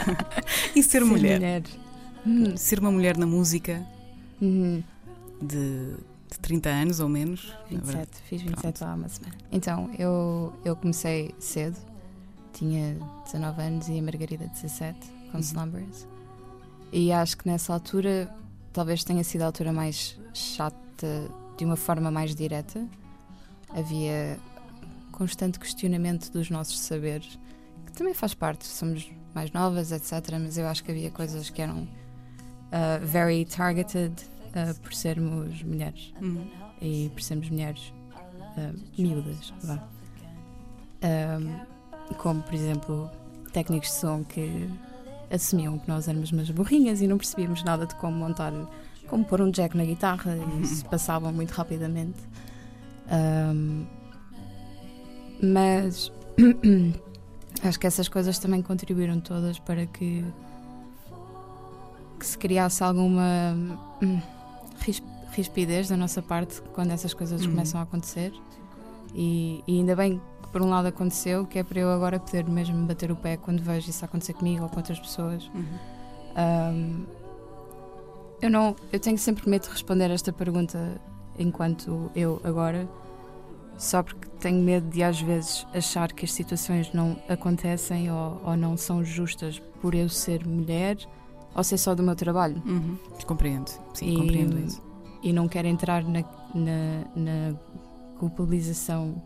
[0.75, 1.63] e ser, mulher.
[2.25, 2.55] Hum.
[2.57, 3.85] Ser uma mulher na música
[4.41, 4.83] Uhum.
[5.41, 5.95] de,
[6.29, 7.53] de 30 anos ou menos.
[7.71, 8.09] na verdade.
[8.11, 9.35] 27, fiz 27 há uma semana.
[9.51, 11.77] Então, eu, eu comecei cedo,
[12.53, 14.99] tinha 19 anos e a Margarida 17,
[15.31, 15.39] com Uhum.
[15.39, 16.07] Slumbers.
[16.91, 18.33] E acho que nessa altura
[18.71, 20.73] talvez tenha sido a altura mais chata,
[21.57, 22.85] de uma forma mais direta.
[23.69, 24.37] Havia
[25.11, 27.39] constante questionamento dos nossos saberes,
[27.85, 30.13] que também faz parte, somos mais novas, etc.
[30.41, 31.87] Mas eu acho que havia coisas que eram uh,
[33.05, 34.13] very targeted
[34.49, 36.47] uh, por sermos mulheres Uhum.
[36.81, 37.93] e por sermos mulheres
[38.57, 39.83] uh, miúdas, vá.
[41.03, 43.09] Um, como, por exemplo,
[43.51, 44.69] técnicos de som que
[45.31, 48.53] assumiam que nós éramos umas burrinhas e não percebíamos nada de como montar,
[49.07, 52.19] como pôr um jack na guitarra e se passavam muito rapidamente.
[53.11, 53.85] Um,
[55.41, 56.11] mas
[57.61, 60.23] acho que essas coisas também contribuíram todas para que,
[62.19, 63.55] que se criasse alguma
[64.01, 64.19] hum,
[64.79, 67.51] ris- rispidez da nossa parte quando essas coisas Uhum.
[67.51, 68.33] começam a acontecer.
[69.13, 72.45] E, e ainda bem que por um lado aconteceu, que é para eu agora poder
[72.49, 75.49] mesmo bater o pé quando vejo isso acontecer comigo ou com outras pessoas.
[75.53, 75.65] Uhum.
[76.35, 77.05] Um,
[78.41, 80.99] eu não, eu tenho sempre medo de responder esta pergunta
[81.39, 82.87] enquanto eu agora,
[83.77, 88.55] só porque tenho medo de às vezes achar que as situações não acontecem ou, ou
[88.57, 90.97] não são justas por eu ser mulher
[91.55, 92.61] ou ser só do meu trabalho.
[92.65, 92.97] Uhum.
[93.25, 93.69] Compreendo.
[93.93, 94.81] Sim, E- compreendo isso.
[95.21, 96.21] E não quero entrar na,
[96.53, 97.55] na, na
[98.19, 99.21] culpabilização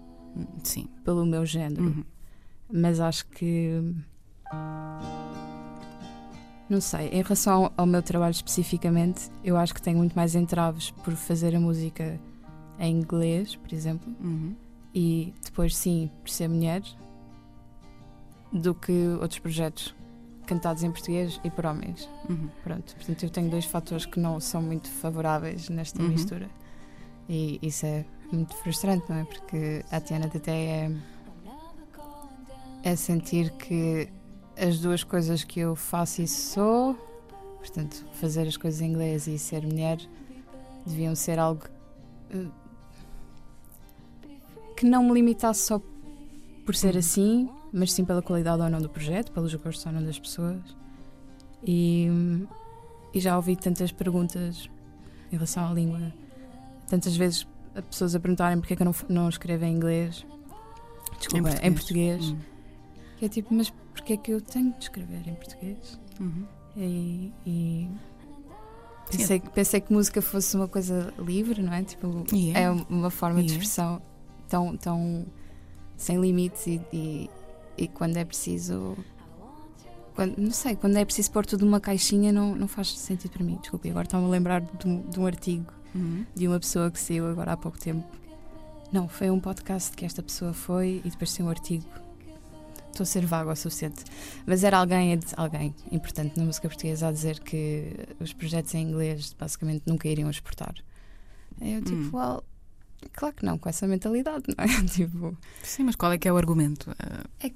[0.63, 0.87] Sim.
[1.03, 1.83] pelo meu género.
[1.83, 2.03] Uhum.
[2.71, 3.81] mas acho que.
[6.69, 10.35] Não sei, em relação ao, ao meu trabalho especificamente, eu acho que tenho muito mais
[10.35, 12.19] entraves por fazer a música
[12.79, 14.55] em inglês, por exemplo, Uhum.
[14.93, 16.81] e depois sim por ser mulher,
[18.51, 19.93] do que outros projetos
[20.45, 22.07] cantados em português e por homens.
[22.29, 22.49] Uhum.
[22.63, 26.09] Pronto, portanto eu tenho dois fatores que não são muito favoráveis nesta Uhum.
[26.09, 26.49] mistura.
[27.27, 29.23] E isso é muito frustrante, não é?
[29.25, 30.51] Porque a Tiana até
[30.85, 30.91] é,
[32.83, 34.07] é sentir que
[34.57, 36.95] as duas coisas que eu faço e sou,
[37.57, 39.99] portanto, fazer as coisas em inglês e ser mulher,
[40.85, 41.63] deviam ser algo
[42.31, 42.45] eh,
[44.77, 45.81] que não me limitasse só
[46.65, 46.99] por ser Uhum.
[46.99, 50.61] assim, mas sim pela qualidade ou não do projeto, pelos gostos ou não das pessoas.
[51.65, 52.07] E,
[53.13, 54.69] e já ouvi tantas perguntas
[55.31, 56.13] em relação à língua,
[56.87, 60.25] tantas vezes a pessoas a perguntarem porque é que eu não, não escrevo em inglês,
[61.19, 62.37] desculpa, em português, Uhum.
[63.17, 65.99] que é tipo, mas porque é que eu tenho de escrever em português?
[66.19, 66.45] Uhum.
[66.77, 67.89] E, e
[69.09, 69.17] Sim.
[69.17, 71.83] pensei, pensei que música fosse uma coisa livre, não é?
[71.83, 72.63] Tipo, E é.
[72.63, 73.51] é uma forma de E é.
[73.53, 74.01] expressão
[74.47, 75.25] tão, tão
[75.95, 77.29] sem limites e, e,
[77.77, 78.97] e quando é preciso.
[80.15, 83.43] Quando, não sei, quando é preciso pôr tudo numa caixinha não, não faz sentido para
[83.43, 83.57] mim.
[83.61, 86.25] Desculpe, agora estão-me a lembrar de um, de um artigo Uhum.
[86.35, 88.03] de uma pessoa que saiu agora há pouco tempo.
[88.91, 91.85] Não, foi um podcast que esta pessoa foi e depois saiu um artigo.
[92.91, 94.03] Estou a ser vago o suficiente.
[94.45, 98.89] Mas era alguém, dizer- alguém importante na música portuguesa a dizer que os projetos em
[98.89, 100.75] inglês basicamente nunca iriam exportar.
[101.61, 102.09] Eu tipo, Hum.
[102.13, 102.43] well,
[103.13, 104.67] claro que não, com essa mentalidade, não é?
[104.87, 106.95] tipo, Sim, mas qual é que é o argumento?
[106.99, 107.49] Ah,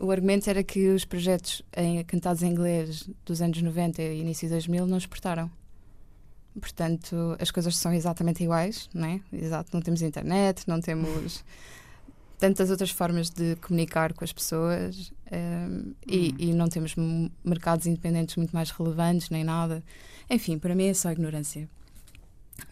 [0.00, 4.46] o argumento era que os projetos em, cantados em inglês dos anos 90 e início
[4.46, 5.50] de 2000 não exportaram.
[6.60, 9.20] Portanto, as coisas são exatamente iguais, não é?
[9.32, 11.44] Exato, não temos internet, não temos
[12.38, 16.34] tantas outras formas de comunicar com as pessoas ehm, e, Uhum.
[16.38, 16.94] e não temos
[17.44, 19.82] mercados independentes muito mais relevantes nem nada.
[20.30, 21.68] Enfim, para mim é só ignorância.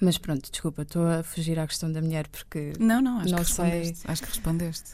[0.00, 3.38] Mas pronto, desculpa, estou a fugir à questão da mulher porque Não, não, acho Não
[3.38, 3.64] que sei.
[3.64, 4.10] respondeste.
[4.10, 4.90] Acho que respondeste.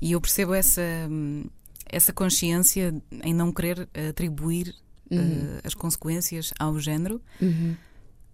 [0.00, 1.44] E eu percebo essa, hum,
[1.86, 4.74] essa consciência em não querer atribuir
[5.10, 7.76] Uhum, eh, as consequências ao género, uhum,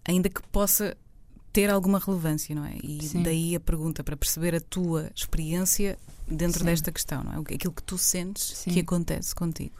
[0.03, 0.97] ainda que possa
[1.53, 2.75] ter alguma relevância, não é?
[2.83, 3.21] E Sim.
[3.23, 6.65] daí a pergunta para perceber a tua experiência dentro Sim.
[6.65, 7.43] desta questão, não é?
[7.45, 8.71] Que- Aquilo que tu sentes Sim.
[8.71, 9.73] que acontece contigo.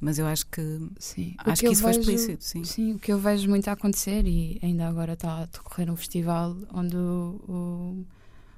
[0.00, 0.60] Mas eu acho que
[0.98, 1.36] sim.
[1.46, 2.64] O acho que, eu isso foi vejo- explícito, sim.
[2.64, 5.96] Sim, o que eu vejo muito a acontecer, e ainda agora está a decorrer um
[5.96, 8.06] festival onde o, o,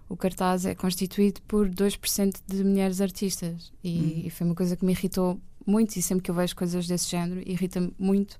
[0.08, 3.72] o cartaz é constituído por 2% de mulheres artistas.
[3.82, 4.22] E, Uhum.
[4.26, 7.10] e foi uma coisa que me irritou muito, e sempre que eu vejo coisas desse
[7.10, 8.38] género, irrita-me muito,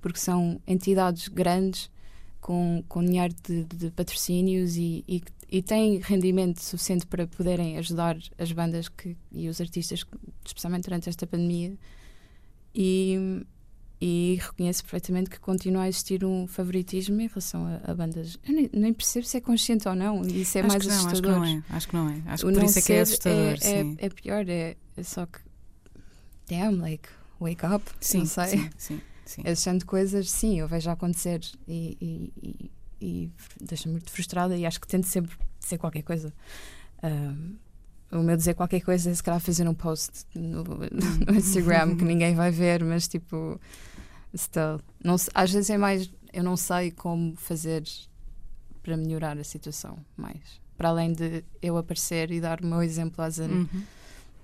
[0.00, 1.90] porque são entidades grandes
[2.46, 8.16] com, com dinheiro de, de patrocínios e, e, e têm rendimento suficiente para poderem ajudar
[8.38, 10.04] as bandas que, e os artistas,
[10.44, 11.76] especialmente durante esta pandemia.
[12.72, 13.44] E,
[14.00, 18.38] e reconheço perfeitamente que continua a existir um favoritismo em relação a, a bandas.
[18.46, 20.88] Eu nem, nem percebo se é consciente ou não, e isso é acho mais que
[20.88, 21.38] não, acho que assustador.
[21.38, 21.62] não é.
[21.68, 22.22] Acho que não é.
[22.26, 23.96] Acho O que por não isso é que é assustador, é, sim.
[23.98, 25.40] é pior, é, é só que.
[26.48, 27.08] Damn, like,
[27.40, 27.84] wake up.
[28.00, 28.46] sim, não sei.
[28.46, 29.42] sim, sim, sim.
[29.44, 34.56] Esse género de coisas, sim, eu vejo acontecer e, e, e, e deixa-me muito frustrada
[34.56, 36.32] e acho que tento sempre dizer qualquer coisa.
[37.02, 37.56] Um,
[38.12, 40.62] o meu dizer qualquer coisa é se calhar fazer um post no,
[41.26, 43.60] no Instagram que ninguém vai ver, mas tipo,
[44.34, 44.80] still.
[45.02, 47.82] Não, às vezes é mais, eu não sei como fazer
[48.82, 50.60] para melhorar a situação mais.
[50.76, 53.82] Para além de eu aparecer e dar o meu exemplo dizer Uhum.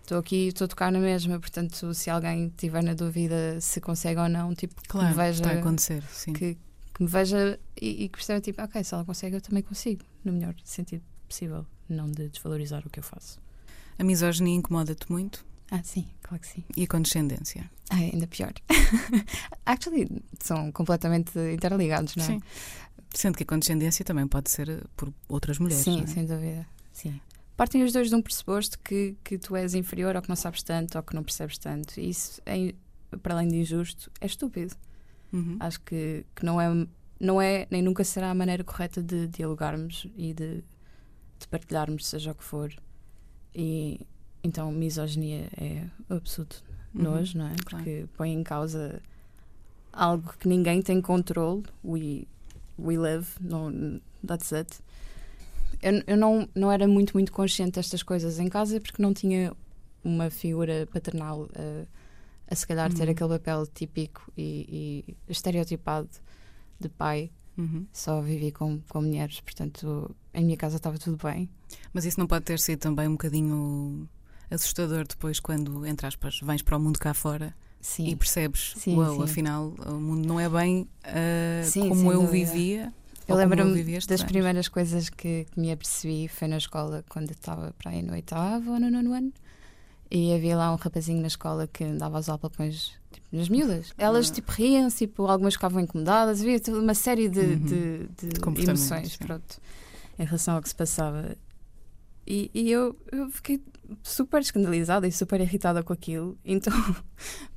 [0.03, 4.21] Estou aqui, estou a tocar na mesma, portanto, se alguém tiver na dúvida se consegue
[4.21, 6.33] ou não, tipo, que Claro, me veja, está a acontecer, sim.
[6.33, 6.57] que,
[6.95, 10.03] que me veja e, e que perceba, tipo, ok, se ela consegue, eu também consigo,
[10.25, 13.41] no melhor sentido possível, não de desvalorizar o que eu faço.
[13.99, 16.65] A misoginia incomoda-te muito Ah, sim, claro que sim.
[16.77, 17.71] e a condescendência.
[17.91, 18.53] Ah, ainda pior.
[19.67, 20.09] Actually,
[20.41, 22.27] são completamente interligados, não é?
[22.27, 22.41] Sim.
[23.15, 25.85] Sendo que a condescendência também pode ser por outras mulheres.
[25.85, 26.07] Sim, é?
[26.07, 26.67] sem dúvida.
[26.93, 27.21] Sim.
[27.57, 30.63] Partem os dois de um pressuposto que, que tu és inferior ou que não sabes
[30.63, 31.99] tanto ou que não percebes tanto.
[31.99, 32.75] E isso, é,
[33.23, 34.75] para além de injusto, é estúpido.
[35.33, 35.57] Uhum.
[35.61, 36.87] Acho que, que não, é,
[37.21, 40.65] não é, nem nunca será a maneira correta de dialogarmos e de,
[41.39, 42.75] de partilharmos, seja o que for.
[43.55, 44.01] E
[44.43, 46.57] então, misoginia é absurdo
[46.95, 47.55] Uhum, nojo, não é?
[47.65, 47.85] claro.
[47.85, 49.01] Porque põe em causa
[49.93, 51.65] algo que ninguém tem controle.
[51.85, 52.27] We,
[52.79, 54.81] we live, no, that's it.
[55.83, 59.53] Eu, eu não, não era muito, muito consciente destas coisas em casa porque não tinha
[60.05, 61.87] uma figura paternal a,
[62.53, 63.11] a se calhar ter Uhum.
[63.11, 66.09] aquele papel típico e, e estereotipado
[66.79, 67.31] de pai.
[67.59, 67.85] Uhum.
[67.93, 71.51] Só vivi com, com mulheres, portanto, em minha casa estava tudo bem.
[71.93, 74.09] Mas isso não pode ter sido também um bocadinho
[74.51, 78.07] assustador depois quando, entre aspas, vens para o mundo cá fora Sim.
[78.09, 82.53] e percebes, Sim, uau, afinal o mundo não é bem ah, Sim, como eu dúvida.
[82.53, 82.93] vivia.
[83.29, 84.23] Eu lembro-me das anos.
[84.25, 88.73] primeiras coisas que, que me apercebi foi na escola quando estava para aí no oitavo
[88.73, 89.33] ou no nono ano.
[90.11, 93.95] E havia lá um rapazinho na escola que dava os alpapões tipo, nas miúdas.
[93.97, 94.35] Elas Ah.
[94.35, 97.59] tipo riam-se, tipo, algumas ficavam incomodadas, havia toda uma série de, Uhum.
[97.65, 99.19] de, de De emoções sim.
[99.25, 99.59] pronto,
[100.19, 101.35] em relação ao que se passava.
[102.27, 103.63] E, e eu, eu fiquei
[104.03, 106.37] super escandalizada e super irritada com aquilo.
[106.45, 106.73] Então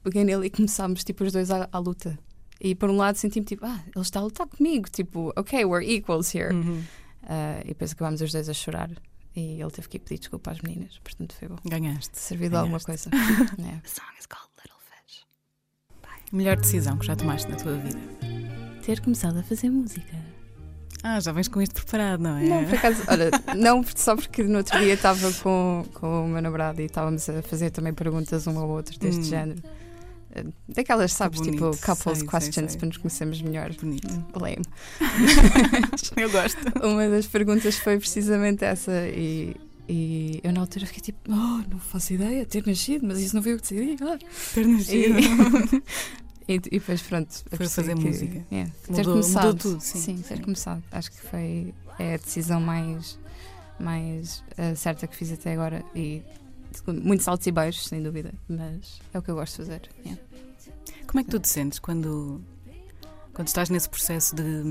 [0.04, 2.18] peguei nele e começámos tipo os dois à, à luta.
[2.62, 5.86] E por um lado senti-me tipo, ah, ele está a lutar comigo, tipo, ok, we're
[5.86, 6.54] equals here.
[6.54, 6.82] Uhum.
[7.24, 8.90] Ah, e depois acabámos os dois a chorar.
[9.36, 11.58] E ele teve que ir pedir desculpa às meninas, portanto foi bom.
[11.66, 12.18] Ganhaste.
[12.18, 13.10] Serviu de alguma coisa.
[13.14, 13.80] É.
[13.80, 15.26] The song is called Little Fish.
[16.32, 18.00] Melhor decisão que já tomaste na tua vida.
[18.86, 20.16] Ter começado a fazer música.
[21.04, 22.44] Ah, já vens com isto preparado, não é?
[22.48, 26.42] Não, por acaso, olha, não só porque no outro dia estava com, com o meu
[26.42, 29.24] namorado e estávamos a fazer também perguntas um ao outro deste Hum.
[29.24, 29.62] género.
[30.68, 31.54] Daquelas, sabes, bonito.
[31.72, 32.80] tipo couples Sei, sei, questions sei.
[32.80, 33.72] para nos conhecermos melhor.
[33.74, 34.26] Bonito.
[34.40, 34.66] Lame.
[36.18, 36.58] Eu gosto.
[36.84, 39.56] Uma das perguntas foi precisamente essa e,
[39.88, 43.44] e eu na altura fiquei tipo, oh, não faço ideia, ter nascido, mas isso não
[43.44, 43.96] foi eu que decidi.
[44.04, 44.18] Ah.
[44.54, 45.16] Ter nascido.
[46.48, 48.46] E, e depois pronto, Foi fazer que- música.
[48.52, 49.46] é, ter Mudou- começado.
[49.48, 50.18] mudou tudo, sim.
[50.22, 50.44] ter Sim.
[50.44, 50.84] começado.
[50.92, 53.18] Acho que foi é a decisão mais,
[53.80, 56.22] mais eh, certa que fiz até agora e
[56.88, 59.82] muitos altos e baixos, sem dúvida, mas é o que eu gosto de fazer.
[60.06, 60.22] yeah.
[61.16, 62.42] Como é que tu te sentes quando,
[63.34, 64.64] quando estás nesse processo de,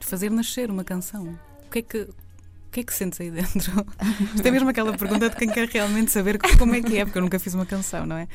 [0.00, 1.38] de fazer nascer uma canção?
[1.66, 1.98] O que é que.
[1.98, 3.86] O que é que sentes aí dentro?
[4.34, 7.18] Isto é mesmo aquela pergunta de quem quer realmente saber como é que é, porque
[7.18, 8.26] eu nunca fiz uma canção, não é?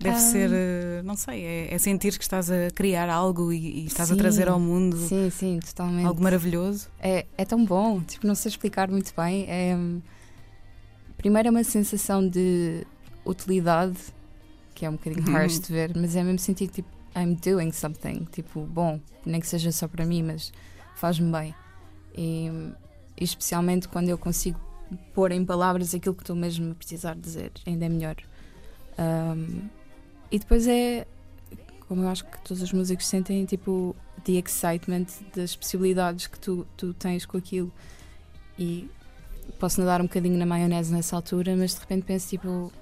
[0.00, 0.18] Deve Ah.
[0.18, 4.10] ser, eh, não sei, é, é sentir que estás a criar algo e, e estás
[4.10, 6.06] a Sim, trazer ao mundo Sim, sim, totalmente.
[6.06, 6.88] algo maravilhoso.
[6.98, 9.44] É, é tão bom, tipo, não sei explicar muito bem.
[9.48, 9.76] É,
[11.18, 12.84] primeiro é uma sensação de
[13.24, 13.96] utilidade,
[14.80, 15.36] que é um bocadinho Uhum.
[15.36, 19.46] harsh de ver, mas é mesmo sentir tipo, I'm doing something, tipo, bom, nem que
[19.46, 20.50] seja só para mim, mas
[20.96, 21.54] faz-me bem.
[22.16, 22.48] E,
[23.14, 24.58] e especialmente quando eu consigo
[25.12, 28.16] pôr em palavras aquilo que estou mesmo a precisar dizer, ainda é melhor.
[28.98, 29.68] Um,
[30.32, 31.06] e depois é,
[31.86, 36.66] como eu acho que todos os músicos sentem, tipo, the excitement das possibilidades que tu,
[36.74, 37.70] tu tens com aquilo.
[38.58, 38.88] E
[39.58, 42.72] posso nadar um bocadinho na maionese nessa altura, mas de repente penso, tipo,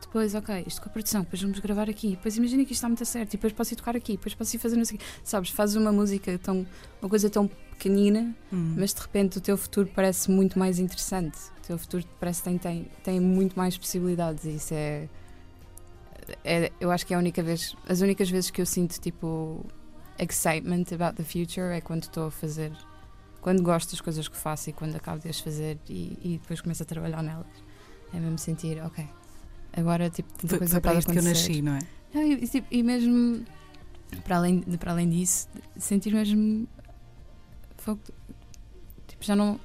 [0.00, 2.88] depois, ok, isto com a produção, depois vamos gravar aqui, depois imagina que isto está
[2.88, 5.00] muito certo, e depois posso ir tocar aqui, depois posso ir fazer não sei o.
[5.22, 6.66] Sabes, fazes uma música tão,
[7.00, 8.74] uma coisa tão pequenina, Hum.
[8.76, 11.38] mas de repente o teu futuro parece muito mais interessante.
[11.58, 15.08] O teu futuro parece que tem, tem, tem muito mais possibilidades e isso é,
[16.44, 16.70] é.
[16.80, 19.64] Eu acho que é a única vez, as únicas vezes que eu sinto tipo
[20.18, 22.72] excitement about the future é quando estou a fazer,
[23.40, 26.60] quando gosto das coisas que faço e quando acabo de as fazer e, e depois
[26.60, 27.46] começo a trabalhar nelas.
[28.12, 29.06] É mesmo sentir, ok,
[29.72, 31.80] agora tipo tanta Foi, coisa foi para isto que eu nasci, não é?
[32.12, 33.44] Não, e, e, tipo, e mesmo
[34.24, 36.66] para além, para além disso, sentir mesmo
[39.06, 39.60] tipo, já não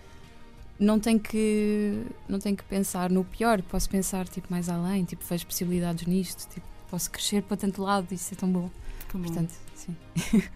[0.77, 5.23] não tenho que não tenho que pensar no pior, posso pensar tipo mais além, tipo,
[5.23, 8.69] vejo possibilidades nisto, tipo, posso crescer para tanto lado, isso é tão bom.
[9.09, 9.23] Que bom.
[9.23, 9.95] Portanto, sim.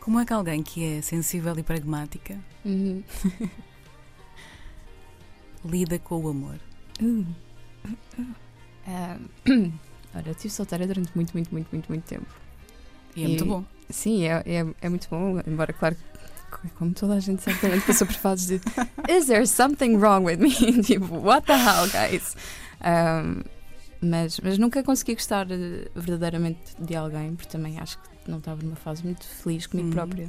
[0.00, 3.02] Como é que alguém que é sensível e pragmática Uhum.
[5.64, 6.60] lida com o amor?
[7.00, 7.26] Uh.
[8.86, 9.16] Ah,
[10.14, 12.26] olha, eu estive solteira durante muito, muito, muito, muito, muito tempo.
[13.16, 13.64] E é E- muito bom.
[13.90, 15.96] Sim, é, é, é muito bom, embora, claro,
[16.78, 18.60] como toda a gente certamente passou por fases de
[19.10, 20.50] Is there something wrong with me?
[20.82, 22.34] tipo, what the hell, guys?
[22.80, 23.42] Um,
[24.00, 28.62] Mas, mas nunca consegui gostar eh, verdadeiramente de alguém, porque também acho que não estava
[28.62, 30.28] numa fase muito feliz comigo Uhum, própria.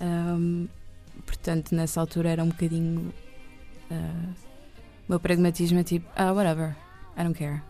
[0.00, 0.68] Um,
[1.26, 3.12] portanto, nessa altura era um bocadinho.
[3.90, 4.30] uh,
[5.08, 6.76] o meu pragmatismo é tipo, ah, whatever,
[7.16, 7.62] I don't care.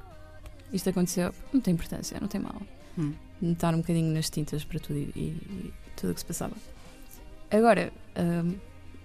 [0.73, 2.61] Isto aconteceu, não tem importância, não tem mal.
[2.99, 3.13] Hum.
[3.43, 6.57] Estar um bocadinho nas tintas para tudo e, e tudo o que se passava.
[7.51, 8.55] Agora, um,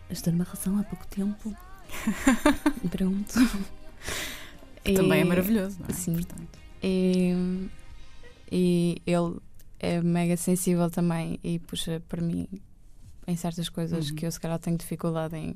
[0.10, 1.56] estou numa relação há pouco tempo.
[2.90, 3.34] Pronto.
[4.84, 5.94] Também é E- maravilhoso, não é?
[5.94, 6.14] sim.
[6.14, 7.70] Portanto, e,
[8.52, 9.38] e ele
[9.80, 12.48] é mega sensível também e puxa para mim
[13.28, 14.16] em certas coisas Uhum.
[14.16, 15.56] que eu se calhar tenho dificuldade em,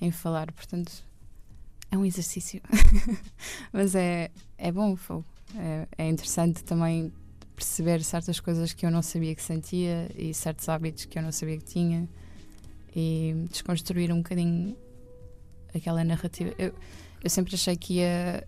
[0.00, 0.92] em falar, portanto
[1.90, 2.60] é um exercício.
[3.72, 5.24] Mas é, é bom, fogo.
[5.56, 7.12] É, é interessante também
[7.56, 11.32] perceber certas coisas que eu não sabia que sentia e certos hábitos que eu não
[11.32, 12.08] sabia que tinha
[12.94, 14.76] e desconstruir um bocadinho
[15.74, 16.54] aquela narrativa.
[16.58, 16.72] Eu,
[17.22, 18.46] eu sempre achei que ia.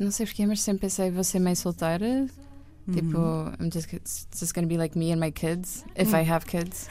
[0.00, 2.26] Não sei porquê, mas sempre pensei, vou ser mãe solteira.
[2.92, 3.52] Tipo, uhum.
[3.58, 3.88] I'm just,
[4.38, 6.20] just gonna be like me and my kids, if Hum.
[6.20, 6.88] I have kids.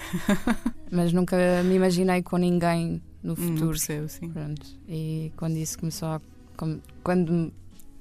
[0.92, 3.70] mas nunca me imaginei com ninguém no Hum, futuro.
[3.70, 4.30] percebo, sim.
[4.30, 4.66] Pronto.
[4.88, 6.22] E quando isso começou a.
[7.04, 7.52] Quando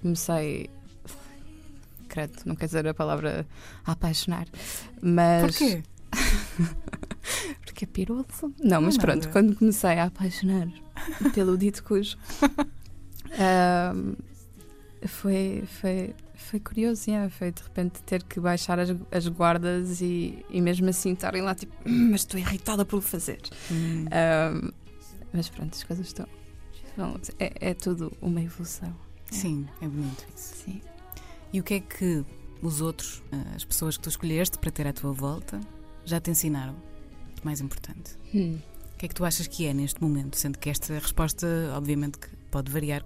[0.01, 0.69] comecei.
[2.09, 3.47] Credo, não quer dizer a palavra
[3.87, 4.47] apaixonar.
[5.01, 5.41] Mas.
[5.59, 5.83] Porquê?
[7.65, 8.53] Porque é piroso?
[8.63, 9.33] Não, mas Não é pronto, nada.
[9.33, 10.69] quando comecei a apaixonar
[11.35, 12.17] pelo dito cujo,
[13.39, 14.15] ahm,
[15.07, 20.45] foi, foi, foi curioso, yeah, foi de repente ter que baixar as, as guardas e,
[20.51, 23.41] e mesmo assim estarem lá tipo, "Hum, mas estou irritada por o fazer.
[23.71, 24.05] Hum.
[24.11, 24.71] Ahm,
[25.33, 26.27] mas pronto, as coisas estão.
[27.39, 28.95] É, é tudo uma evolução.
[29.31, 30.57] Sim, é bonito isso.
[30.65, 30.81] Sim.
[31.53, 32.25] E o que é que
[32.61, 35.59] os outros, eh, as pessoas que tu escolheste para ter à tua volta,
[36.05, 36.75] já te ensinaram?
[37.43, 38.17] O mais importante.
[38.35, 38.59] Hum.
[38.95, 40.37] O que é que tu achas que é neste momento?
[40.37, 43.05] Sendo que esta resposta, obviamente, que pode variar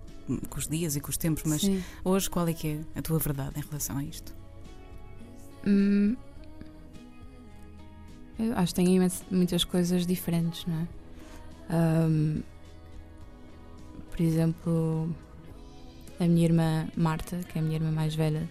[0.50, 1.82] com os dias e com os tempos, mas Sim.
[2.04, 4.34] hoje qual é que é a tua verdade em relação a isto?
[5.66, 6.16] Hum,
[8.38, 10.88] eu acho que imenso- muitas coisas diferentes, não é?
[11.70, 12.40] Ahm,
[14.10, 15.14] por exemplo,
[16.18, 18.48] a minha irmã Marta, que é a minha irmã mais velha,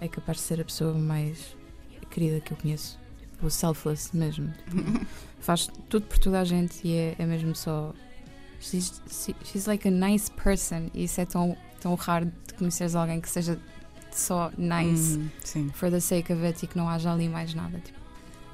[0.00, 1.56] é capaz de ser a pessoa mais
[2.10, 2.98] querida que eu conheço.
[3.42, 4.52] O selfless mesmo.
[5.40, 7.92] Faz tudo por toda a gente e é, é mesmo só.
[8.60, 12.94] She's, she- she's like a nice person e isso é tão, tão raro de conheceres
[12.94, 13.58] alguém que seja
[14.12, 15.28] só nice Hum,
[15.74, 17.80] for the sake of it e que não haja ali mais nada.
[17.80, 17.98] Tipo,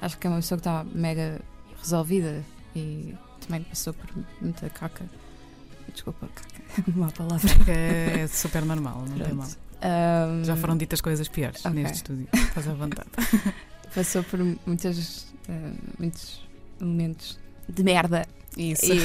[0.00, 1.42] acho que é uma pessoa que está mega
[1.82, 2.42] resolvida
[2.74, 3.14] e
[3.48, 4.06] também passou por
[4.40, 5.06] muita caca.
[5.92, 7.50] Desculpa, caca, uma palavra.
[7.66, 9.48] É super normal, não tem mal.
[9.80, 11.72] Ahm, Já foram ditas coisas piores Ok.
[11.72, 12.28] neste estúdio.
[12.32, 13.08] Estás à vontade.
[13.94, 16.46] Passou por muitas, ah, muitos
[16.78, 18.26] momentos de merda.
[18.56, 18.84] Isso.
[18.84, 18.98] E,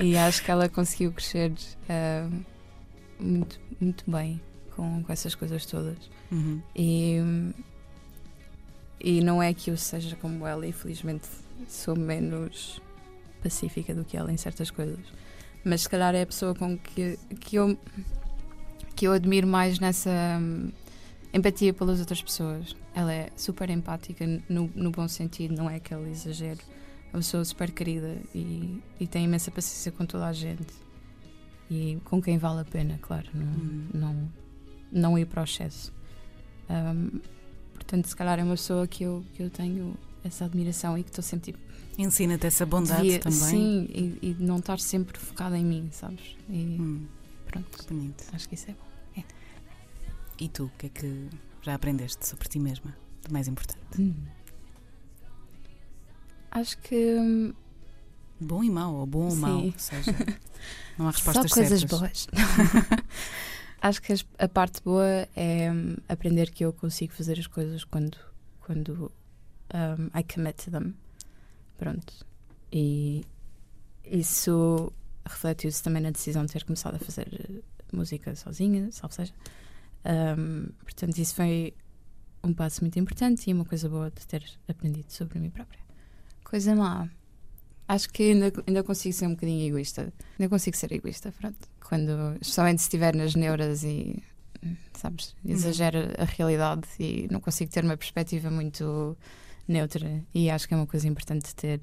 [0.12, 1.52] e acho que ela conseguiu crescer
[1.88, 2.28] ah,
[3.18, 4.40] muito, muito bem
[4.76, 5.96] com, com essas coisas todas.
[6.30, 6.60] Uhum.
[6.76, 7.16] E,
[9.00, 11.26] e não é que eu seja como ela, infelizmente
[11.68, 12.80] sou menos
[13.42, 14.98] pacífica do que ela em certas coisas.
[15.64, 17.78] Mas se calhar é a pessoa com que, que, eu,
[18.94, 20.70] que eu admiro mais nessa hum,
[21.32, 22.76] empatia pelas outras pessoas.
[22.94, 26.60] Ela é super empática no, no bom sentido, não é aquele exagero.
[27.12, 30.66] É uma pessoa super querida e, e tem imensa paciência com toda a gente.
[31.70, 33.26] E com quem vale a pena, claro.
[33.32, 33.86] Não, Uhum.
[33.94, 34.32] não,
[34.92, 35.92] não ir para o excesso.
[36.68, 37.20] Um,
[37.72, 39.94] portanto, se calhar é uma pessoa que eu, que eu tenho
[40.24, 41.58] essa admiração e que estou sempre tipo.
[41.96, 43.38] Ensina-te essa bondade devia- também.
[43.38, 46.36] Sim, e, e não estar sempre focada em mim, sabes?
[46.48, 47.06] E Hum,
[47.46, 48.24] pronto, que bonito.
[48.32, 49.22] acho que isso é bom.
[50.40, 51.28] E tu, o que é que
[51.62, 52.96] já aprendeste sobre ti mesma?
[53.22, 54.00] Do mais importante.
[54.00, 54.14] Hum.
[56.50, 57.52] Acho que hum,
[58.40, 59.60] Bom e mau, ou bom ou mau.
[59.60, 59.66] Sim.
[59.72, 60.12] Ou seja,
[60.98, 61.98] não há só respostas coisas certas.
[62.00, 62.26] boas.
[63.80, 68.16] Acho que a parte boa é hum, aprender que eu consigo fazer as coisas quando,
[68.60, 69.12] quando
[69.72, 70.94] um, I commit to them.
[71.78, 72.26] Pronto.
[72.72, 73.24] E
[74.04, 74.92] isso
[75.24, 77.62] refletiu-se também na decisão de ter começado a fazer eh,
[77.92, 79.32] música sozinha, salvo seja.
[80.04, 81.72] Um, portanto, isso foi
[82.42, 85.80] um passo muito importante e uma coisa boa de ter aprendido sobre mim própria.
[86.44, 87.08] Coisa má.
[87.88, 90.12] Acho que ainda, ainda consigo ser um bocadinho egoísta.
[90.38, 91.68] Ainda consigo ser egoísta, pronto.
[91.82, 94.22] Quando, especialmente se estiver nas neuras e,
[94.94, 99.16] sabes, exagera a realidade e não consigo ter uma perspectiva muito
[99.66, 100.22] neutra.
[100.34, 101.80] E acho que é uma coisa importante de ter,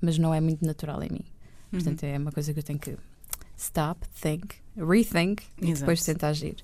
[0.00, 1.24] mas não é muito natural em mim.
[1.24, 1.70] Uhum.
[1.80, 2.96] Portanto, é uma coisa que eu tenho que
[3.56, 5.80] stop, think, rethink e Exato.
[5.80, 6.56] depois tentar agir.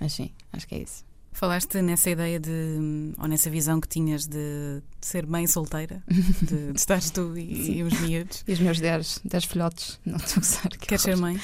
[0.00, 1.04] Mas sim, acho que é isso.
[1.32, 6.72] Falaste nessa ideia de, ou nessa visão que tinhas de, de ser mãe solteira, de,
[6.72, 8.42] de estares tu e, e os miúdos.
[8.46, 10.68] E os meus 10 filhotes, não estou a usar.
[10.70, 11.38] que Queres ser mãe?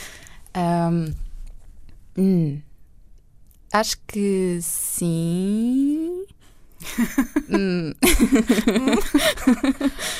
[0.54, 1.12] Ahm,
[2.16, 2.60] Hum.
[3.72, 6.23] Acho que sim.
[7.50, 7.92] Hum,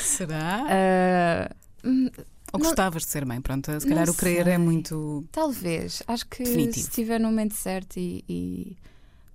[0.03, 1.51] Será?
[1.85, 2.09] hum,
[2.53, 3.41] Ou não- gostavas de ser mãe?
[3.41, 5.25] Pronto, se não calhar o querer é muito.
[5.33, 6.03] talvez.
[6.07, 6.75] Acho que Definitivo.
[6.75, 8.77] se estiver no momento certo e, e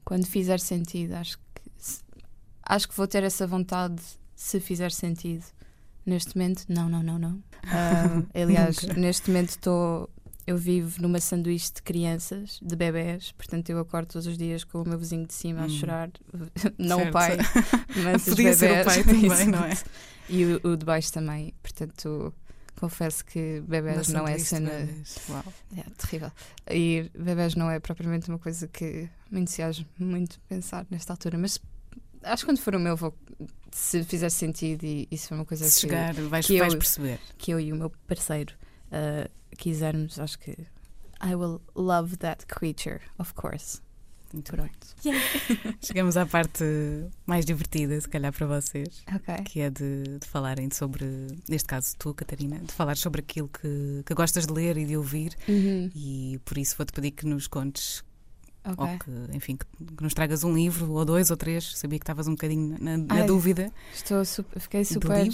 [0.05, 1.43] quando fizer sentido, acho que
[1.77, 2.01] se-
[2.63, 4.01] acho que vou ter essa vontade
[4.35, 5.43] se fizer sentido.
[6.05, 7.43] Neste momento, não, não, não, não.
[7.65, 10.09] Ah, aliás, neste momento estou.
[10.49, 14.81] Eu vivo numa sanduíche de crianças, de bebés, portanto eu acordo todos os dias com
[14.81, 15.69] o meu vizinho de cima a Hum.
[15.69, 16.09] chorar.
[16.77, 17.09] Não Certo.
[17.09, 17.37] o pai,
[18.03, 18.85] mas os Podia ser o bebés.
[18.85, 19.77] pai também, não é?
[20.27, 21.53] E o, o de baixo também.
[21.61, 22.33] Portanto,
[22.79, 24.71] confesso que bebés não é cena.
[24.71, 25.17] bebés.
[25.29, 25.43] Uau.
[25.77, 26.31] É terrível.
[26.71, 31.59] E bebés não é propriamente uma coisa que me entusiasma muito pensar nesta altura, mas
[32.23, 33.15] acho que quando for o meu, vou,
[33.71, 36.73] se fizer sentido e, se for uma coisa Se que, chegar, vais, que eu- vais
[36.73, 37.19] perceber.
[37.37, 38.55] que eu e o meu parceiro
[38.91, 39.29] ah,
[39.59, 40.51] quisermos, acho que
[41.21, 43.81] I will love that creature, of course.
[44.31, 44.69] Muito bem.
[44.69, 45.77] Pronto.
[45.81, 46.63] Chegamos à parte
[47.25, 49.43] mais divertida, se calhar para vocês, Ok.
[49.45, 51.05] que é de, de falarem sobre,
[51.47, 54.95] neste caso tu, Catarina, de falar sobre aquilo que, que gostas de ler e de
[54.95, 55.35] ouvir.
[55.47, 55.89] Uhum.
[55.95, 58.03] E por isso vou-te pedir que nos contes,
[58.63, 58.77] Ok.
[58.85, 61.75] ou que, enfim, que, que nos tragas um livro, ou dois, ou três.
[61.77, 65.27] Sabia que estavas um bocadinho na, na Ai, dúvida Estou super, fiquei super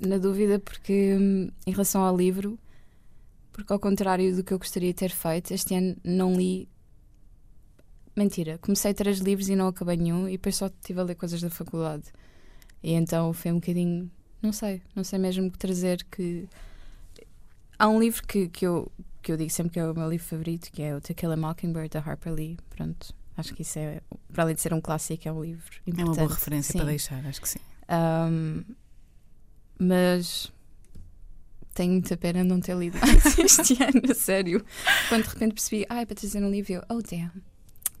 [0.00, 2.56] na dúvida porque hum, em relação ao livro,
[3.58, 6.68] porque ao contrário do que eu gostaria de ter feito, este ano não li.
[8.16, 11.40] Mentira, comecei três livros e não acabei nenhum e depois só estive a ler coisas
[11.40, 12.04] da faculdade.
[12.82, 14.08] E então foi um bocadinho.
[14.40, 16.48] Não sei, não sei mesmo que trazer que.
[17.76, 18.90] Há um livro que, que, eu,
[19.22, 21.32] que eu digo sempre que é o meu livro favorito, que é o To Kill
[21.32, 22.56] a Mockingbird, da Harper Lee.
[22.70, 24.00] Pronto, acho que isso é,
[24.32, 26.08] para além de ser um clássico, é um livro É importante.
[26.18, 26.78] uma boa referência Sim.
[26.78, 27.58] para deixar, acho que sim.
[27.90, 28.62] Um,
[29.80, 30.52] mas
[31.78, 34.64] tenho muita pena não ter lido mais este ano, sério.
[35.08, 37.30] Quando de repente percebi, ah, é para trazer um livro, eu, oh damn.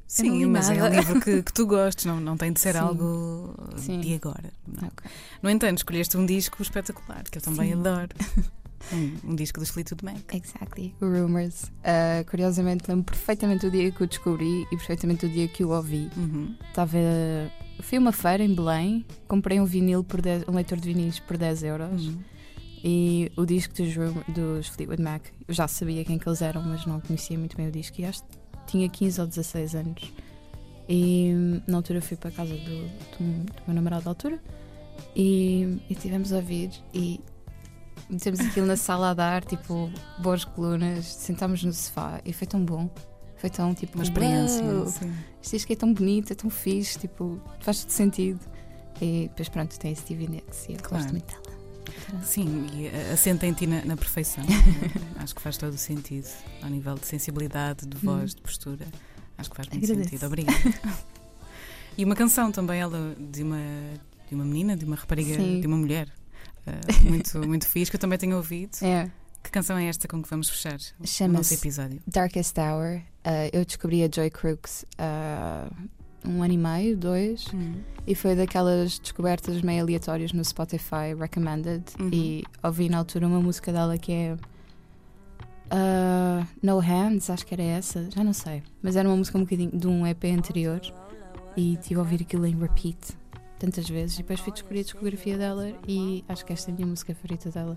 [0.04, 0.96] Sim, mas é um nada.
[0.96, 2.78] livro que, que tu gostes, não, não tem de ser Sim.
[2.80, 4.00] algo Sim.
[4.00, 4.52] de agora.
[4.66, 4.88] não.
[4.88, 5.10] Ok.
[5.42, 7.78] No entanto, escolheste um disco espetacular, que eu também Sim.
[7.80, 8.08] adoro.
[8.92, 10.32] Um, um disco dos Fleetwood Mac.
[10.32, 10.94] Exactly.
[11.00, 11.64] Rumors.
[11.64, 15.70] Uh, curiosamente, lembro perfeitamente do dia que o descobri e perfeitamente do dia que o
[15.70, 16.08] ouvi.
[16.16, 16.54] Uhum.
[16.68, 16.96] Estava.
[17.82, 21.18] Fui a uma feira em Belém, comprei um vinil por 10, um leitor de vinis
[21.18, 22.18] por 10 euros Uhum.
[22.84, 23.94] E o disco dos,
[24.28, 25.22] dos Fleetwood Mac.
[25.46, 28.04] Eu já sabia quem que eles eram, mas não conhecia muito bem o disco e
[28.04, 30.12] acho que tinha 15 ou 16 anos.
[30.88, 31.32] E
[31.66, 34.40] na altura fui para a casa do, do, do meu namorado da altura
[35.14, 37.20] e, e tivemos a ouvir e
[38.08, 42.64] metemos aquilo na sala a dar, tipo, boas colunas, sentámos no sofá e foi tão
[42.64, 42.88] bom.
[43.36, 44.64] Foi tão tipo Uma experiência.
[44.64, 45.12] "Uau, sim.
[45.42, 48.40] Este disco é tão bonito, é tão fixe, tipo, faz todo sentido.
[49.00, 51.04] E depois pronto, tem a Stevie Nicks e eu Claro.
[51.04, 51.57] gosto muito dela.
[52.22, 54.44] Sim, e a- assenta em ti na, na perfeição.
[55.16, 56.28] Acho que faz todo o sentido.
[56.62, 58.86] Ao nível de sensibilidade, de voz, de postura.
[59.36, 60.08] Acho que faz muito Agradeço.
[60.10, 60.26] sentido.
[60.26, 60.58] Obrigada.
[61.96, 63.58] e uma canção também, ela, de uma,
[64.28, 65.60] de uma menina, de uma rapariga, Sim.
[65.60, 66.08] de uma mulher.
[66.66, 66.72] eh,
[67.08, 68.76] muito, muito fixe, que eu também tenho ouvido.
[68.82, 69.10] É.
[69.42, 72.00] Que canção é esta com que vamos fechar o nosso episódio?
[72.06, 72.96] Darkest Hour.
[73.24, 75.70] Uh, eu descobri a Joy Crooks há
[76.24, 77.46] um ano e meio, dois,
[78.06, 81.84] e foi daquelas descobertas meio aleatórias no Spotify Recommended.
[82.00, 82.10] Uhum.
[82.12, 84.36] E ouvi na altura uma música dela que é.
[85.72, 88.62] uh, no Hands, acho que era essa, já não sei.
[88.82, 90.80] Mas era uma música um bocadinho de um EP anterior
[91.56, 93.16] e tive a ouvir aquilo em repeat
[93.58, 94.16] tantas vezes.
[94.16, 97.14] E depois fui descobrir a discografia dela e acho que esta é a minha música
[97.14, 97.76] favorita dela.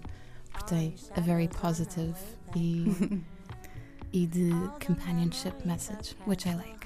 [0.52, 2.16] Porque tem a very positive
[2.56, 3.22] e,
[4.14, 4.52] e de
[4.86, 6.81] companionship message, which I like.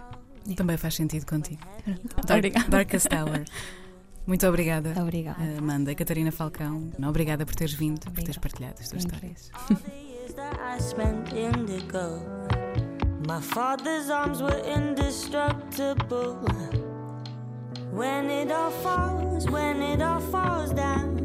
[0.56, 1.62] Também faz sentido contigo.
[2.30, 2.70] Obrigada.
[2.70, 3.46] Darkest Hour.
[4.28, 4.94] Muito obrigada.
[5.02, 5.58] Obrigada.
[5.58, 8.42] Amanda e Catarina Falcão, obrigada por teres vindo, por teres Obrigada.
[8.42, 9.52] partilhado as tuas histórias.
[10.26, 12.22] years that I spent indigo.
[13.28, 16.40] My father's arms were indestructible.
[17.92, 21.18] When it all falls, when it all falls down,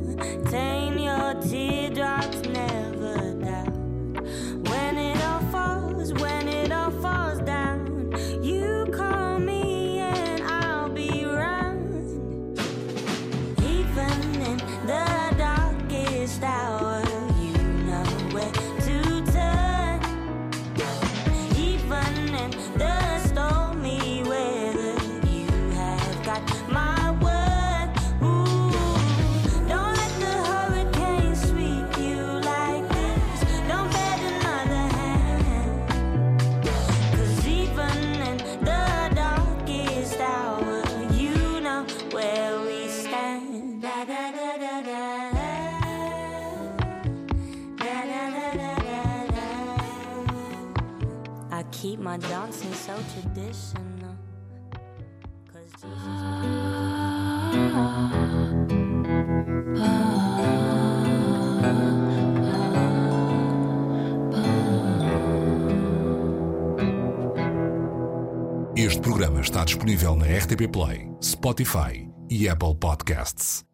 [52.10, 54.16] my dancing so traditional.
[55.52, 56.00] Cause Jesus.
[68.76, 73.69] Este programa está disponível na RTP Play, Spotify e Apple Podcasts.